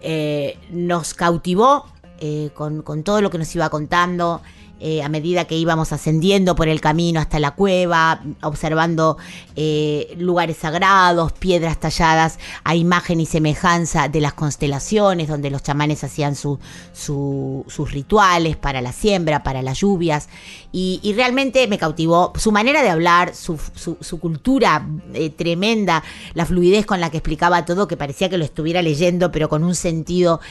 [0.04, 1.88] eh, nos cautivó
[2.20, 4.44] eh, con todo lo que nos iba contando.
[4.86, 9.18] Eh, a medida que íbamos ascendiendo por el camino hasta la cueva, observando
[9.56, 16.04] eh, lugares sagrados, piedras talladas a imagen y semejanza de las constelaciones, donde los chamanes
[16.04, 16.60] hacían su-
[16.92, 20.28] su- sus rituales para la siembra, para las lluvias,
[20.74, 26.04] y, realmente me cautivó su manera de hablar, su, su- cultura eh, tremenda,
[26.34, 29.64] la fluidez con la que explicaba todo, que parecía que lo estuviera leyendo, pero con
[29.64, 30.42] un sentido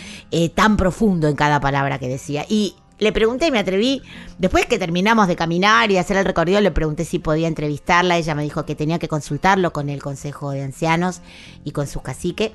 [0.55, 2.47] tan profundo en cada palabra que decía.
[2.49, 4.01] Y le pregunté me atreví,
[4.39, 8.17] después que terminamos de caminar y hacer el recorrido, le pregunté si podía entrevistarla.
[8.17, 11.21] Ella me dijo que tenía que consultarlo con el Consejo de Ancianos
[11.65, 12.53] y con su cacique,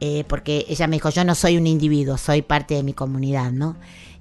[0.00, 3.52] eh, porque ella me dijo, yo no soy un individuo, soy parte de mi comunidad,
[3.52, 3.76] ¿no?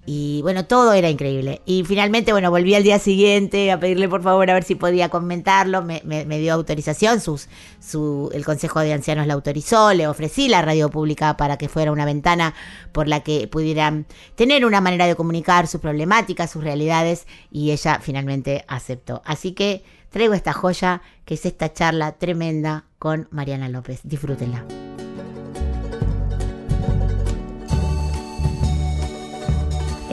[0.05, 1.61] Y bueno, todo era increíble.
[1.65, 5.09] Y finalmente, bueno, volví al día siguiente a pedirle por favor a ver si podía
[5.09, 5.81] comentarlo.
[5.81, 6.01] Me,
[6.39, 7.47] dio autorización, sus,
[7.79, 11.91] su, el Consejo de Ancianos la autorizó, le ofrecí la radio pública para que fuera
[11.91, 12.53] una ventana
[12.91, 17.99] por la que pudieran tener una manera de comunicar sus problemáticas, sus realidades, y ella
[17.99, 19.23] finalmente aceptó.
[19.25, 24.01] Así que traigo esta joya, que es esta charla tremenda con Mariana López.
[24.03, 24.84] Disfrútenla.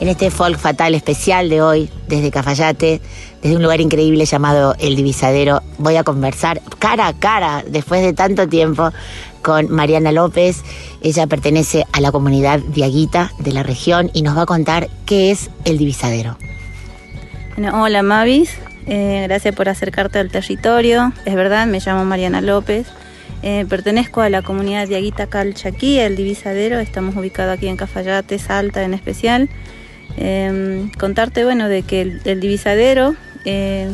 [0.03, 2.99] En este folk fatal especial de hoy, desde Cafayate,
[3.41, 8.11] desde un lugar increíble llamado El Divisadero, voy a conversar cara a cara, después de
[8.11, 8.91] tanto tiempo,
[9.41, 10.61] con Mariana López.
[11.03, 15.31] Ella pertenece a la comunidad diaguita de la región y nos va a contar qué
[15.31, 16.37] es El Divisadero.
[17.73, 21.13] Hola Mavis, Eh, gracias por acercarte al territorio.
[21.23, 22.87] Es verdad, me llamo Mariana López.
[23.41, 26.79] Eh, pertenezco a la comunidad de Aguita Calchaquí, el Divisadero.
[26.79, 29.49] Estamos ubicados aquí en Cafayate, Salta en especial.
[30.17, 33.91] Eh, contarte, bueno, de que el, el Divisadero eh,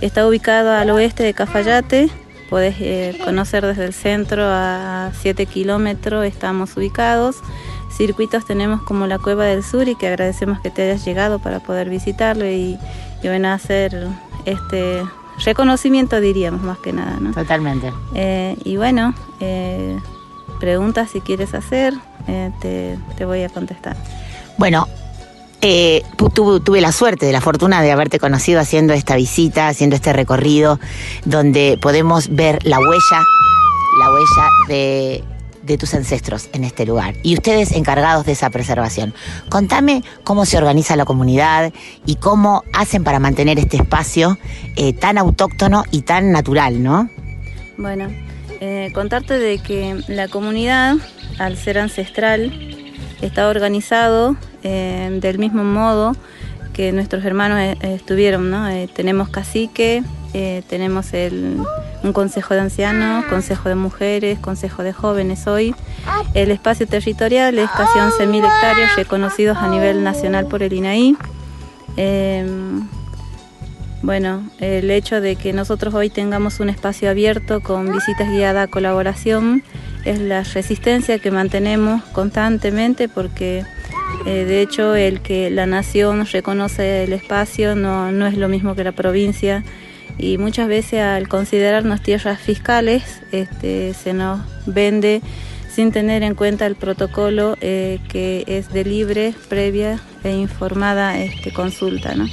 [0.00, 2.10] está ubicado al oeste de Cafayate.
[2.48, 7.36] Podés eh, conocer desde el centro a 7 kilómetros, estamos ubicados.
[7.96, 11.60] Circuitos tenemos como la Cueva del Sur y que agradecemos que te hayas llegado para
[11.60, 12.78] poder visitarlo y,
[13.22, 14.08] y bueno, hacer
[14.46, 15.02] este
[15.44, 17.32] reconocimiento diríamos más que nada, ¿no?
[17.32, 17.92] Totalmente.
[18.14, 19.14] Eh, y bueno,
[20.58, 21.94] preguntas si quieres hacer,
[22.60, 23.96] te, te voy a contestar.
[24.58, 24.88] Bueno,
[25.62, 26.02] eh,
[26.34, 30.80] tuve, la suerte, de la fortuna de haberte conocido haciendo esta visita, haciendo este recorrido,
[31.24, 33.24] donde podemos ver la huella,
[33.98, 35.24] la huella de,
[35.62, 37.14] de tus ancestros en este lugar.
[37.22, 39.14] Y ustedes encargados de esa preservación.
[39.48, 41.72] Contame cómo se organiza la comunidad
[42.06, 44.38] y cómo hacen para mantener este espacio
[44.76, 47.10] eh, tan autóctono y tan natural, ¿no?
[47.76, 48.08] Bueno,
[48.60, 50.96] eh, contarte de que la comunidad,
[51.38, 52.79] al ser ancestral,
[53.22, 56.14] está organizado eh, del mismo modo
[56.72, 58.68] que nuestros hermanos eh, estuvieron, ¿no?
[58.68, 60.02] Eh, tenemos cacique,
[60.68, 61.56] tenemos el,
[62.02, 65.74] un consejo de ancianos, consejo de mujeres, consejo de jóvenes hoy.
[66.34, 71.16] El espacio territorial es casi 11.000 hectáreas reconocidos a nivel nacional por el INAI.
[71.96, 72.46] Eh,
[74.02, 78.70] bueno, el hecho de que nosotros hoy tengamos un espacio abierto con visitas guiadas a
[78.70, 79.62] colaboración
[80.04, 83.64] es la resistencia que mantenemos constantemente porque
[84.26, 88.74] eh, de hecho el que la nación reconoce el espacio no, no es lo mismo
[88.74, 89.64] que la provincia
[90.18, 95.22] y muchas veces al considerarnos tierras fiscales este, se nos vende
[95.70, 101.52] sin tener en cuenta el protocolo eh, que es de libre, previa e informada este,
[101.52, 102.14] consulta.
[102.14, 102.26] ¿no?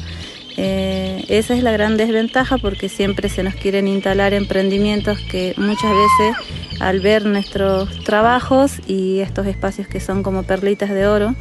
[0.60, 5.92] Eh, esa es la gran desventaja porque siempre se nos quieren instalar emprendimientos que muchas
[5.92, 6.36] veces
[6.80, 11.36] al ver nuestros trabajos y estos espacios que son como perlitas de oro,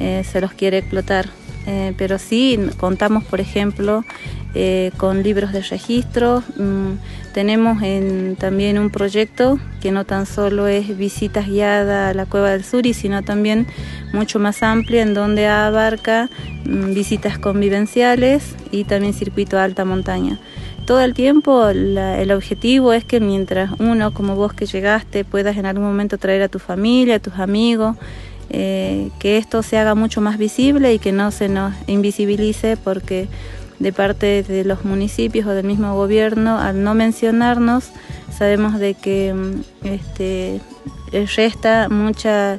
[0.00, 1.28] eh, se los quiere explotar.
[1.66, 4.04] Eh, pero sí contamos, por ejemplo,
[4.54, 6.42] eh, con libros de registro.
[6.56, 6.92] mm,
[7.32, 12.50] tenemos en- también un proyecto que no tan solo es visitas guiadas a la Cueva
[12.50, 13.66] del Suri, sino también
[14.12, 16.30] mucho más amplia, en donde abarca
[16.64, 20.38] mm, visitas convivenciales y también circuito alta montaña.
[20.86, 25.56] Todo el tiempo la- el objetivo es que mientras uno, como vos que llegaste, puedas
[25.56, 27.96] en algún momento traer a tu familia, a tus amigos,
[28.50, 33.26] eh, que esto se haga mucho más visible y que no se nos invisibilice porque
[33.78, 37.90] de parte de los municipios o del mismo gobierno, al no mencionarnos,
[38.36, 40.60] sabemos de que mm, este,
[41.12, 42.58] eh, resta mucha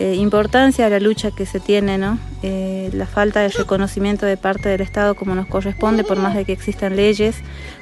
[0.00, 2.18] eh, importancia a la lucha que se tiene, ¿no?
[2.42, 6.44] Eh, la falta de reconocimiento de parte del Estado como nos corresponde, por más de
[6.44, 7.36] que existan leyes,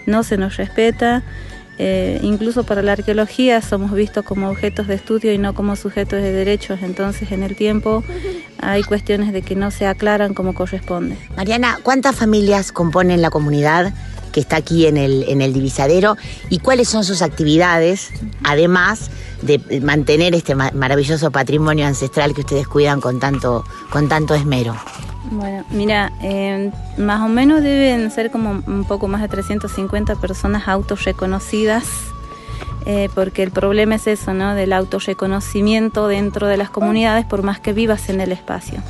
[0.06, 1.22] no se nos respeta.
[1.84, 6.22] Eh, incluso para la arqueología somos vistos como objetos de estudio y no como sujetos
[6.22, 8.04] de derechos, entonces en el tiempo
[8.60, 11.16] hay cuestiones de que no se aclaran como corresponde.
[11.36, 13.92] Mariana, ¿cuántas familias componen la comunidad
[14.30, 16.16] que está aquí en el, en el divisadero
[16.50, 18.10] y cuáles son sus actividades,
[18.44, 19.10] además
[19.42, 24.76] de mantener este ma- maravilloso patrimonio ancestral que ustedes cuidan con tanto, con tanto esmero?
[25.30, 30.66] Bueno, mira, eh, más o menos deben ser como un poco más de 350 personas
[30.66, 31.84] autorreconocidas,
[32.86, 34.54] eh, porque el problema es eso, ¿no?
[34.54, 38.82] Del autorreconocimiento dentro de las comunidades, por más que vivas en el espacio.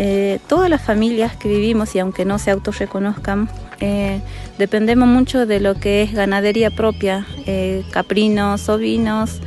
[0.00, 3.48] Eh, todas las familias que vivimos, y aunque no se autorreconozcan,
[3.80, 4.20] eh,
[4.58, 9.40] dependemos mucho de lo que es ganadería propia, eh, caprinos, ovinos,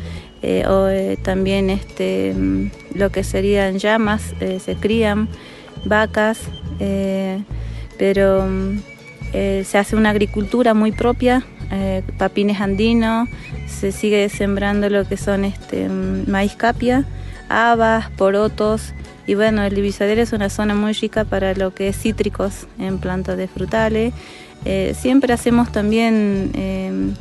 [0.68, 0.88] o
[1.22, 5.30] también este, mm, lo que serían llamas, se crían
[5.86, 6.40] vacas,
[6.80, 7.44] eh,
[7.98, 8.80] pero mm,
[9.34, 13.30] eh, se hace una agricultura muy propia, eh, papines andinos,
[13.68, 17.06] se sigue sembrando lo que son este, mm, maíz capia,
[17.50, 18.94] habas, porotos,
[19.28, 22.98] y bueno, el divisadero es una zona muy rica para lo que es cítricos en
[22.98, 24.14] plantas de frutales.
[24.94, 27.14] Siempre hacemos también eh,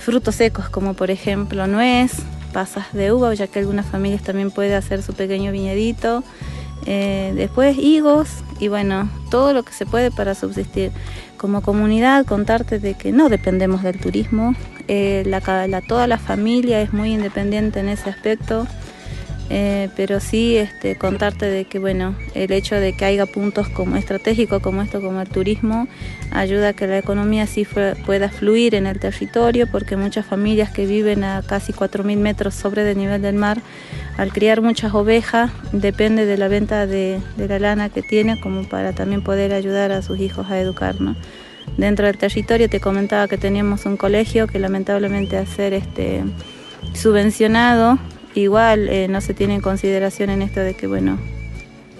[0.00, 2.12] frutos secos, como por ejemplo nuez,
[2.52, 6.24] pasas de uva, ya que algunas familias también pueden hacer su pequeño viñedito.
[6.86, 8.28] Eh, después higos
[8.58, 10.90] y bueno, todo lo que se puede para subsistir.
[11.36, 14.54] Como comunidad, contarte de que no dependemos del turismo,
[14.88, 18.66] eh, la, la- toda la familia es muy independiente en ese aspecto.
[19.52, 23.96] Eh, pero sí este, contarte de que bueno el hecho de que haya puntos como
[23.96, 25.88] estratégicos como esto como el turismo
[26.30, 30.70] ayuda a que la economía sí fue- pueda fluir en el territorio porque muchas familias
[30.70, 33.60] que viven a casi 4.000 metros sobre el nivel del mar
[34.18, 38.92] al criar muchas ovejas depende de la venta de, la lana que tiene como para
[38.92, 40.94] también poder ayudar a sus hijos a educar
[41.76, 46.22] dentro del territorio te comentaba que teníamos un colegio que lamentablemente a ser este
[46.94, 47.98] subvencionado
[48.34, 51.18] igual eh, no se tiene en consideración en esto de que bueno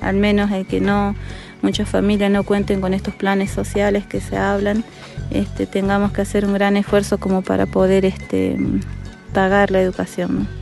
[0.00, 1.14] al menos el que no
[1.62, 4.84] muchas familias no cuenten con estos planes sociales que se hablan
[5.30, 8.56] este, tengamos que hacer un gran esfuerzo como para poder este
[9.32, 10.60] pagar la educación ¿no?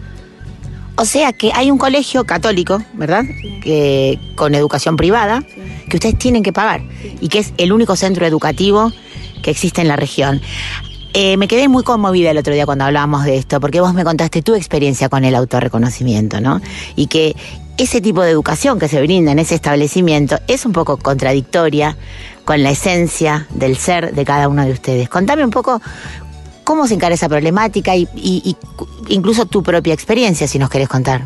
[1.00, 3.24] O sea que hay un colegio católico, ¿verdad?
[3.62, 5.44] Que, con educación privada,
[5.88, 6.82] que ustedes tienen que pagar
[7.20, 8.92] y que es el único centro educativo
[9.44, 10.40] que existe en la región.
[11.14, 14.04] Eh, me quedé muy conmovida el otro día cuando hablábamos de esto, porque vos me
[14.04, 16.60] contaste tu experiencia con el autorreconocimiento, ¿no?
[16.96, 17.34] Y que
[17.78, 21.96] ese tipo de educación que se brinda en ese establecimiento es un poco contradictoria
[22.44, 25.08] con la esencia del ser de cada uno de ustedes.
[25.08, 25.80] Contame un poco
[26.64, 28.56] cómo se encara esa problemática y,
[29.08, 31.22] incluso tu propia experiencia, si nos querés contar.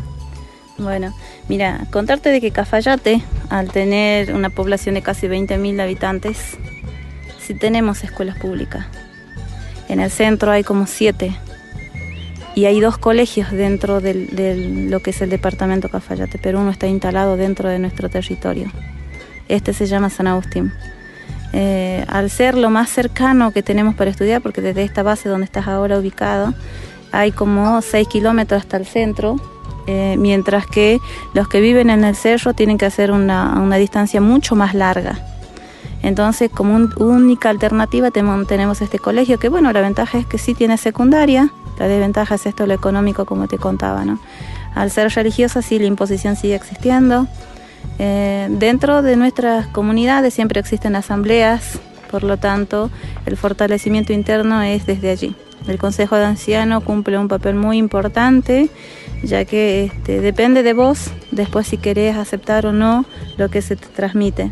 [0.77, 1.13] Bueno,
[1.49, 6.37] mira, contarte de que Cafayate, al tener una población de casi 20.000 habitantes,
[7.45, 8.85] sí tenemos escuelas públicas.
[9.93, 11.35] En el centro hay como siete
[12.55, 16.87] y hay dos colegios dentro del- lo que es el departamento Cafayate, pero uno está
[16.87, 18.71] instalado dentro de nuestro territorio.
[19.49, 20.73] Este se llama San Agustín.
[21.53, 25.45] Eh, al ser lo más cercano que tenemos para estudiar, porque desde esta base donde
[25.45, 26.55] estás ahora ubicado,
[27.11, 29.35] hay como 6 kilómetros hasta el centro,
[29.85, 30.97] eh, mientras que
[31.35, 35.19] los que viven en el cerro tienen que hacer una distancia mucho más larga.
[36.03, 40.53] Entonces, como un- única alternativa tenemos este colegio, que bueno, la ventaja es que sí
[40.53, 44.19] tiene secundaria, la desventaja es esto lo económico, como te contaba, ¿no?
[44.75, 47.27] Al ser religiosa, sí, la imposición sigue existiendo.
[47.99, 51.79] Eh, dentro de nuestras comunidades siempre existen asambleas,
[52.11, 52.89] por lo tanto,
[53.25, 55.35] el fortalecimiento interno es desde allí.
[55.67, 58.69] El Consejo de Anciano cumple un papel muy importante,
[59.23, 63.05] ya que este, depende de vos después si querés aceptar o no
[63.37, 64.51] lo que se te transmite.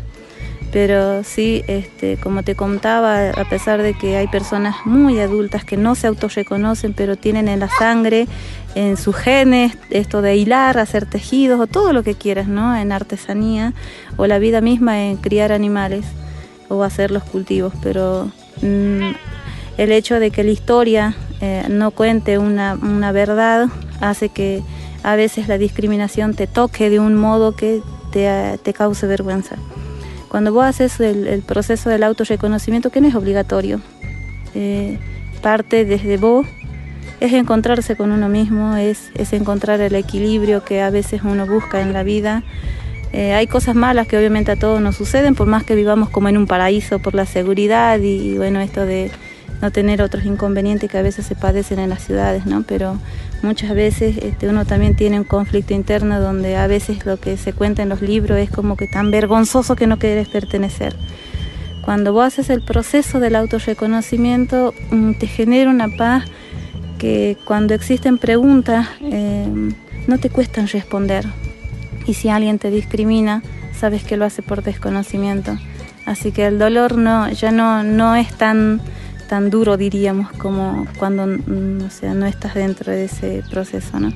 [0.72, 5.76] Pero sí, este, como te contaba, a pesar de que hay personas muy adultas que
[5.76, 8.26] no se autorreconocen, pero tienen en la sangre,
[8.74, 12.74] en sus genes, esto de hilar, hacer tejidos o todo lo que quieras, ¿no?
[12.74, 13.74] En artesanía
[14.16, 16.06] o la vida misma en criar animales
[16.70, 17.74] o hacer los cultivos.
[17.82, 19.12] Pero mm,
[19.76, 22.76] el hecho de que la historia eh, no cuente una,
[23.12, 23.68] verdad
[24.00, 24.62] hace que
[25.02, 29.56] a veces la discriminación te toque de un modo que te cause vergüenza.
[30.32, 33.82] Cuando vos haces el, el proceso del autorreconocimiento, que no es obligatorio,
[34.54, 34.96] eh,
[35.42, 36.46] parte desde vos,
[37.20, 41.82] es encontrarse con uno mismo, es, es encontrar el equilibrio que a veces uno busca
[41.82, 42.44] en la vida.
[43.12, 46.30] Eh, hay cosas malas que obviamente a todos nos suceden, por más que vivamos como
[46.30, 49.10] en un paraíso por la seguridad y, y bueno, esto de
[49.62, 52.64] no tener otros inconvenientes que a veces se padecen en las ciudades, ¿no?
[52.64, 52.98] Pero
[53.42, 57.52] muchas veces este, uno también tiene un conflicto interno donde a veces lo que se
[57.52, 60.96] cuenta en los libros es como que tan vergonzoso que no quieres pertenecer.
[61.82, 66.24] Cuando vos haces el proceso del autorreconocimiento, mm, te genera una paz
[66.98, 69.46] que cuando existen preguntas eh,
[70.06, 71.24] no te cuestan responder.
[72.06, 73.42] Y si alguien te discrimina,
[73.72, 75.56] sabes que lo hace por desconocimiento.
[76.04, 78.80] Así que el dolor no, ya no, no es tan,
[79.32, 83.98] tan duro, diríamos, como cuando mm, no estás dentro de ese proceso.
[83.98, 84.12] ¿no?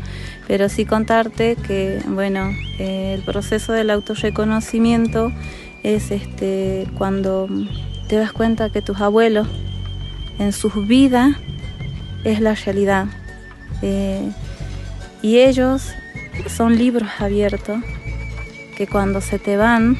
[0.46, 5.32] Pero sí contarte que bueno, eh, el proceso del autorreconocimiento
[5.82, 7.48] es este, cuando
[8.08, 9.48] te das cuenta que tus abuelos
[10.38, 11.34] en sus vidas
[12.24, 13.06] es la realidad.
[13.80, 14.30] Eh,
[15.22, 15.94] y ellos
[16.46, 17.78] son libros abiertos
[18.76, 19.96] que cuando se te van,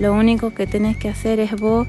[0.00, 1.86] lo único que tenés que hacer es vos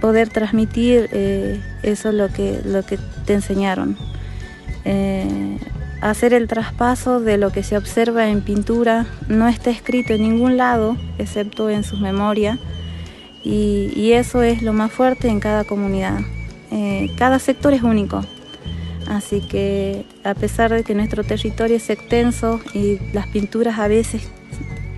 [0.00, 3.96] poder transmitir eh, eso lo que, lo que te enseñaron.
[4.84, 5.58] Eh,
[6.00, 10.56] hacer el traspaso de lo que se observa en pintura no está escrito en ningún
[10.56, 12.58] lado, excepto en sus memorias,
[13.44, 16.20] y, eso es lo más fuerte en cada comunidad.
[16.70, 18.22] Eh, cada sector es único,
[19.06, 24.28] así que a pesar de que nuestro territorio es extenso y las pinturas a veces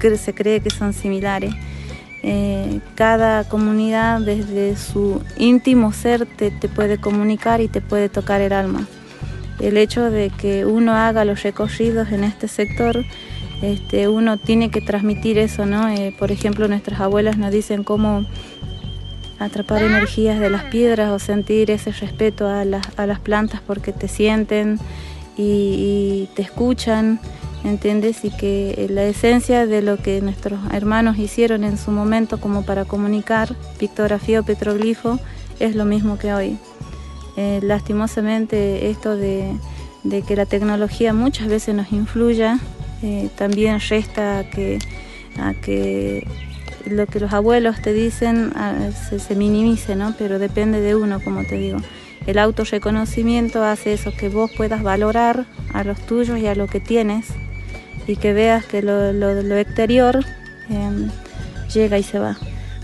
[0.00, 1.54] se cree que son similares,
[2.22, 8.40] eh, cada comunidad desde su íntimo ser te, te puede comunicar y te puede tocar
[8.40, 8.86] el alma.
[9.58, 13.04] El hecho de que uno haga los recorridos en este sector,
[13.62, 15.88] este, uno tiene que transmitir eso, ¿no?
[15.88, 18.24] Eh, por ejemplo, nuestras abuelas nos dicen cómo
[19.38, 23.92] atrapar energías de las piedras o sentir ese respeto a las, a las plantas porque
[23.92, 24.78] te sienten
[25.36, 27.20] y, y te escuchan,
[27.64, 28.24] ¿entiendes?
[28.24, 32.84] Y que la esencia de lo que nuestros hermanos hicieron en su momento como para
[32.84, 35.18] comunicar, pictografía o petroglifo,
[35.58, 36.58] es lo mismo que hoy.
[37.36, 39.54] Eh, lastimosamente esto de,
[40.26, 42.58] que la tecnología muchas veces nos influya,
[43.02, 44.78] eh, también resta a que,
[45.38, 46.26] a que
[46.86, 50.14] lo que los abuelos te dicen ah, se, se minimice, ¿no?
[50.18, 51.78] Pero depende de uno, como te digo.
[52.26, 56.80] El autorreconocimiento hace eso, que vos puedas valorar a los tuyos y a lo que
[56.80, 57.26] tienes
[58.06, 60.20] y que veas que lo, lo- lo exterior
[60.70, 60.90] eh,
[61.72, 62.36] llega y se va.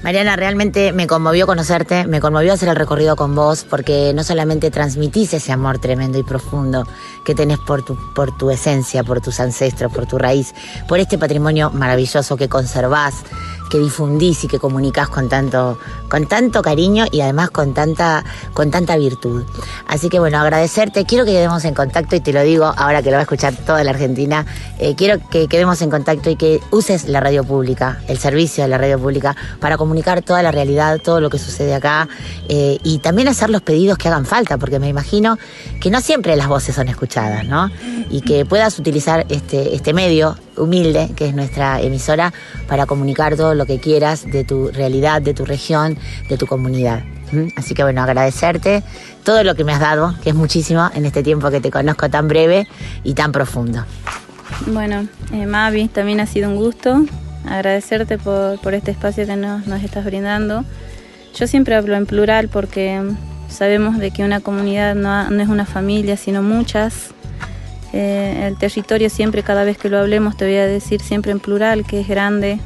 [0.03, 4.71] Mariana, realmente me conmovió conocerte, me conmovió hacer el recorrido con vos, porque no solamente
[4.71, 6.87] transmitís ese amor tremendo y profundo
[7.25, 10.55] que tenés por tu, por tu esencia, por tus ancestros, por tu raíz,
[10.87, 13.25] por este patrimonio maravilloso que conservás,
[13.69, 15.79] que difundís y que comunicás con tanto,
[16.09, 18.25] con tanto cariño y además con tanta,
[18.55, 19.45] con tanta virtud.
[19.89, 23.11] Así que bueno, agradecerte, quiero que quedemos en contacto y te lo digo ahora que
[23.11, 24.47] lo va a escuchar toda la Argentina,
[24.79, 28.69] eh, quiero que quedemos en contacto y que uses la radio pública, el servicio de
[28.69, 29.86] la radio pública, para comunicar
[30.25, 32.09] toda la realidad, todo lo que sucede acá
[32.49, 35.39] eh, y también hacer los pedidos que hagan falta, porque me imagino
[35.81, 37.71] que no siempre las voces son escuchadas, ¿no?
[38.11, 42.33] Y que puedas utilizar este, este medio humilde, que es nuestra emisora,
[42.69, 47.03] para comunicar todo lo que quieras de tu realidad, de tu región, de tu comunidad.
[47.57, 48.83] Así que bueno, agradecerte
[49.25, 52.09] todo lo que me has dado, que es muchísimo en este tiempo que te conozco
[52.09, 52.69] tan breve
[53.03, 53.85] y tan profundo.
[54.67, 57.05] Bueno, eh, Mavi, también ha sido un gusto
[57.49, 60.65] agradecerte por, por este espacio que nos, nos estás brindando.
[61.35, 63.01] Yo siempre hablo en plural porque
[63.49, 67.11] sabemos de que una comunidad no, no es una familia, sino muchas.
[67.93, 71.41] Eh, el territorio siempre, cada vez que lo hablemos, te voy a decir siempre en
[71.41, 72.59] plural, que es grande.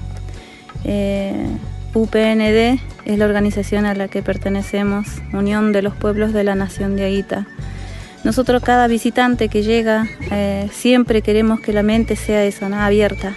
[0.85, 1.47] Eh,
[1.95, 6.97] UPND es la organización a la que pertenecemos, Unión de los Pueblos de la Nación
[6.97, 7.47] de Aguita.
[8.22, 12.81] Nosotros cada visitante que llega eh, siempre queremos que la mente sea eso, ¿no?
[12.81, 13.35] abierta.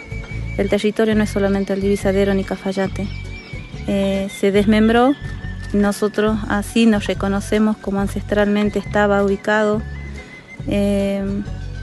[0.58, 3.08] El territorio no es solamente el divisadero ni Cafayate.
[3.88, 5.14] Eh, se desmembró,
[5.74, 9.82] nosotros así nos reconocemos como ancestralmente estaba ubicado.
[10.68, 11.24] Eh,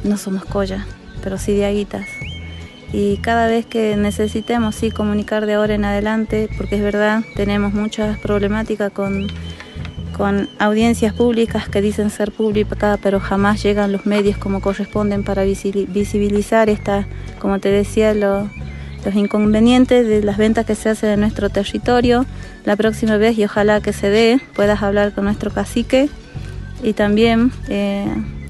[0.05, 0.87] no somos Coya,
[1.23, 2.07] pero sí de Aguitas.
[2.93, 7.73] Y cada vez que necesitemos sí comunicar de ahora en adelante, porque es verdad, tenemos
[7.73, 9.27] muchas problemáticas con
[10.17, 15.47] con audiencias públicas que dicen ser públicas, pero jamás llegan los medios como corresponden para
[15.47, 17.07] visi- visibilizar esta,
[17.39, 18.51] como te decía, lo-
[19.05, 22.27] los inconvenientes de las ventas que se hacen en nuestro territorio.
[22.65, 26.09] La próxima vez, y ojalá que se dé, puedas hablar con nuestro cacique
[26.83, 28.07] y también eh,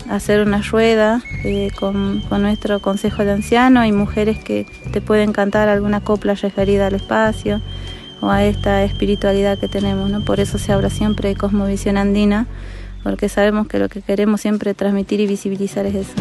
[0.09, 5.33] hacer una rueda eh, con, con nuestro consejo de ancianos y mujeres que te pueden
[5.33, 7.61] cantar alguna copla referida al espacio
[8.21, 10.21] o a esta espiritualidad que tenemos, ¿no?
[10.23, 12.47] Por eso se habla siempre de cosmovisión andina,
[13.03, 16.15] porque sabemos que lo que queremos siempre transmitir y visibilizar es eso.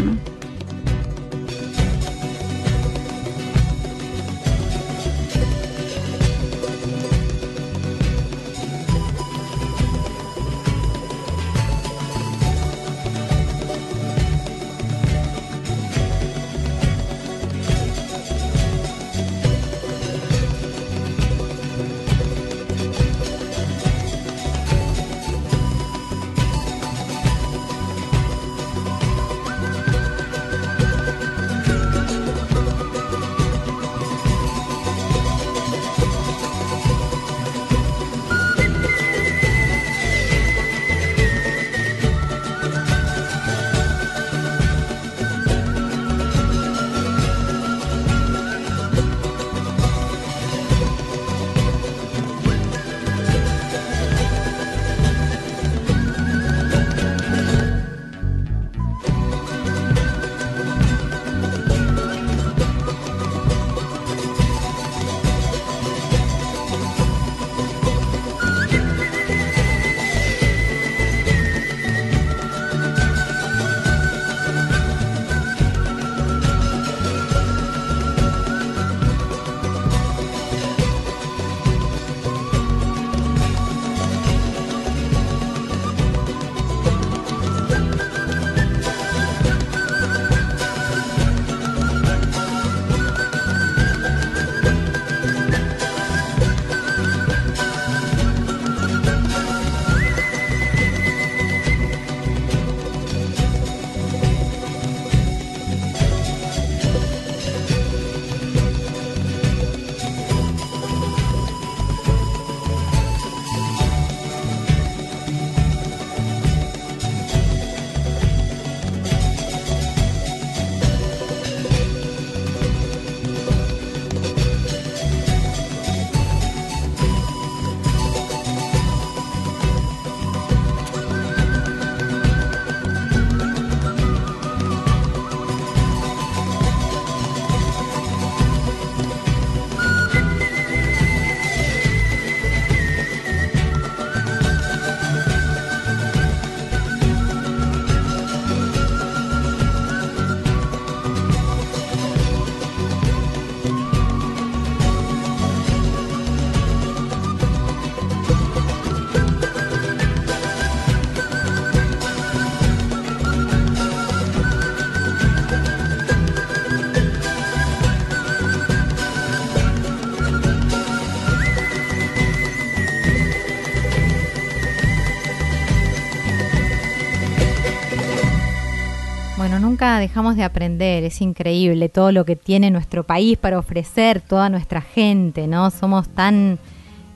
[180.00, 184.82] Dejamos de aprender, es increíble todo lo que tiene nuestro país para ofrecer, toda nuestra
[184.82, 185.72] gente, ¿no?
[185.72, 186.60] Somos tan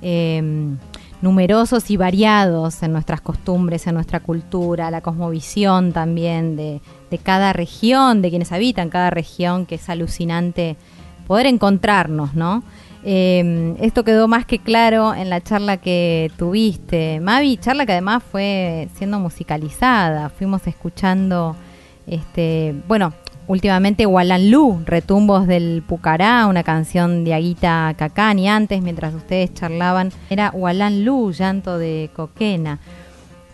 [0.02, 0.42] eh,
[1.22, 7.54] numerosos y variados en nuestras costumbres, en nuestra cultura, la cosmovisión también de, de cada
[7.54, 10.78] región, de quienes habitan cada región, que es alucinante
[11.28, 12.64] poder encontrarnos, ¿no?
[13.06, 18.24] Eh, esto quedó más que claro en la charla que tuviste, Mavi, charla que además
[18.24, 20.30] fue siendo musicalizada.
[20.30, 21.56] Fuimos escuchando,
[22.08, 23.14] este, bueno,
[23.48, 28.50] últimamente Walanlu, Retumbos del Pucará, una canción de Aguita Cacani.
[28.50, 32.80] Antes, mientras ustedes charlaban, era Walanlu, llanto de Coquena.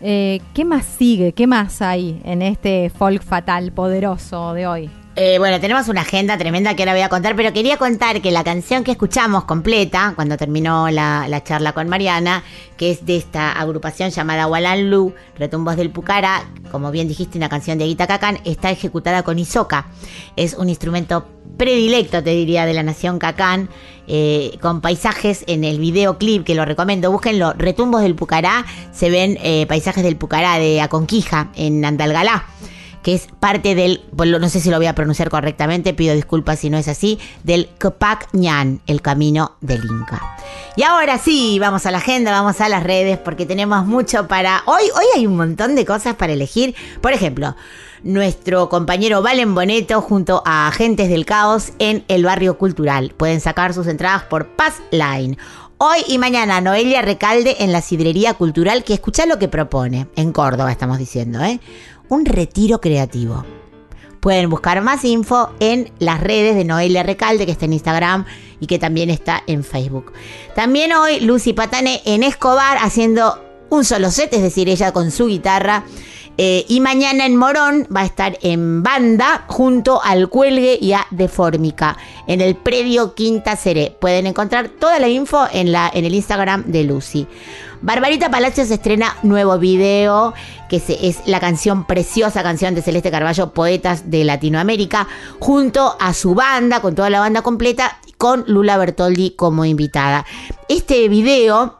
[0.00, 1.32] Eh, ¿Qué más sigue?
[1.32, 4.90] ¿Qué más hay en este folk fatal poderoso de hoy?
[5.16, 8.30] Eh, bueno, tenemos una agenda tremenda que ahora voy a contar, pero quería contar que
[8.30, 12.44] la canción que escuchamos completa, cuando terminó la, la charla con Mariana,
[12.76, 17.76] que es de esta agrupación llamada Walanlu, Retumbos del Pucara, como bien dijiste, una canción
[17.76, 19.88] de Guita Cacán, está ejecutada con isoca.
[20.36, 23.68] Es un instrumento predilecto, te diría, de la nación Cacán,
[24.06, 29.38] eh, con paisajes en el videoclip, que lo recomiendo, búsquenlo, Retumbos del Pucará, se ven
[29.42, 32.46] eh, paisajes del Pucará de Aconquija, en Andalgalá
[33.02, 36.58] que es parte del, bueno, no sé si lo voy a pronunciar correctamente, pido disculpas
[36.58, 40.36] si no es así, del Copac Ñan, el camino del Inca.
[40.76, 44.62] Y ahora sí, vamos a la agenda, vamos a las redes, porque tenemos mucho para...
[44.66, 46.74] Hoy, hoy hay un montón de cosas para elegir.
[47.00, 47.56] Por ejemplo,
[48.02, 53.12] nuestro compañero Valen Boneto junto a Agentes del Caos en el Barrio Cultural.
[53.16, 55.36] Pueden sacar sus entradas por Pass Line.
[55.78, 60.08] Hoy y mañana Noelia Recalde en la Sidrería Cultural, que escucha lo que propone.
[60.14, 61.58] En Córdoba estamos diciendo, ¿eh?
[62.10, 63.44] Un retiro creativo.
[64.18, 68.26] Pueden buscar más info en las redes de Noelia Recalde, que está en Instagram
[68.58, 70.12] y que también está en Facebook.
[70.56, 73.40] También hoy Lucy Patane en Escobar haciendo
[73.70, 75.84] un solo set, es decir, ella con su guitarra.
[76.42, 81.06] Eh, y mañana en Morón va a estar en banda junto al Cuelgue y a
[81.10, 83.94] Deformica en el predio Quinta Seré.
[84.00, 87.26] Pueden encontrar toda la info en, la, en el Instagram de Lucy.
[87.82, 90.32] Barbarita Palacios estrena nuevo video,
[90.70, 95.08] que se- es la canción preciosa, canción de Celeste Carballo, Poetas de Latinoamérica,
[95.40, 100.24] junto a su banda, con toda la banda completa, con Lula Bertoldi como invitada.
[100.70, 101.79] Este video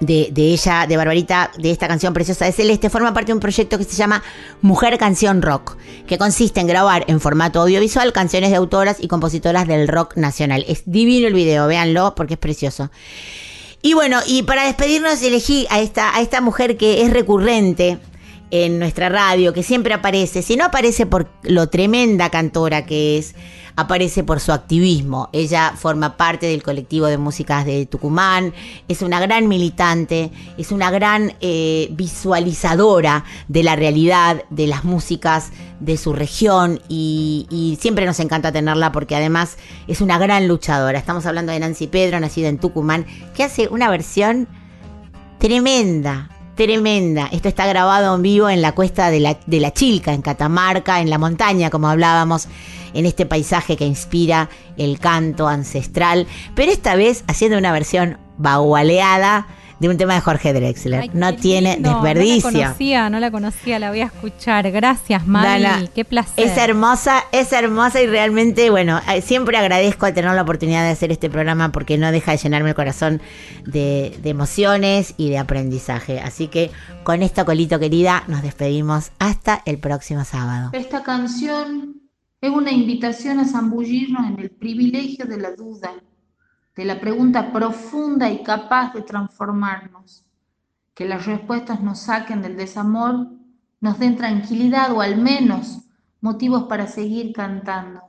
[0.00, 3.78] de, ella, de Barbarita, de esta canción preciosa de Celeste, forma parte de un proyecto
[3.78, 4.22] que se llama
[4.62, 5.76] Mujer Canción Rock,
[6.06, 10.64] que consiste en grabar en formato audiovisual canciones de autoras y compositoras del rock nacional.
[10.66, 12.90] Es divino el video, véanlo porque es precioso.
[13.82, 17.98] Y bueno, y para despedirnos elegí a esta, a esta mujer que es recurrente
[18.50, 20.42] en nuestra radio, que siempre aparece.
[20.42, 23.34] Si no aparece por lo tremenda cantora que es,
[23.76, 25.28] aparece por su activismo.
[25.32, 28.52] Ella forma parte del colectivo de músicas de Tucumán,
[28.88, 35.50] es una gran militante, es una gran eh, visualizadora de la realidad, de las músicas
[35.80, 39.56] de su región y, y siempre nos encanta tenerla porque además
[39.88, 40.98] es una gran luchadora.
[40.98, 44.48] Estamos hablando de Nancy Pedro, nacida en Tucumán, que hace una versión
[45.38, 46.28] tremenda,
[46.66, 47.26] tremenda.
[47.32, 51.00] Esto está grabado en vivo en la cuesta de la, de la Chilca, en Catamarca,
[51.00, 52.48] en la montaña, como hablábamos,
[52.92, 59.46] en este paisaje que inspira el canto ancestral, pero esta vez haciendo una versión bagualeada
[59.80, 61.00] de un tema de Jorge Drexler.
[61.00, 62.50] Ay, no tiene lindo, desperdicio.
[62.50, 64.70] No la conocía, no la conocía, la voy a escuchar.
[64.70, 65.62] Gracias, Mari.
[65.62, 66.46] Dana, Qué placer.
[66.46, 70.90] Es hermosa, es hermosa y realmente, bueno, eh, siempre agradezco al tener la oportunidad de
[70.90, 73.22] hacer este programa porque no deja de llenarme el corazón
[73.64, 76.20] de, de emociones y de aprendizaje.
[76.20, 76.70] Así que
[77.02, 80.70] con esta colito querida nos despedimos hasta el próximo sábado.
[80.74, 82.00] Esta canción
[82.42, 85.92] es una invitación a zambullirnos en el privilegio de la duda,
[86.80, 90.24] de la pregunta profunda y capaz de transformarnos.
[90.94, 93.28] Que las respuestas nos saquen del desamor,
[93.82, 95.80] nos den tranquilidad o al menos
[96.22, 98.00] motivos para seguir cantando.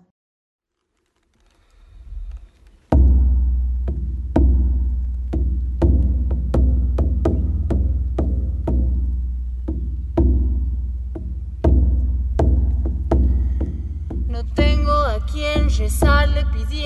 [14.30, 16.81] No tengo a quien rezarle pidiendo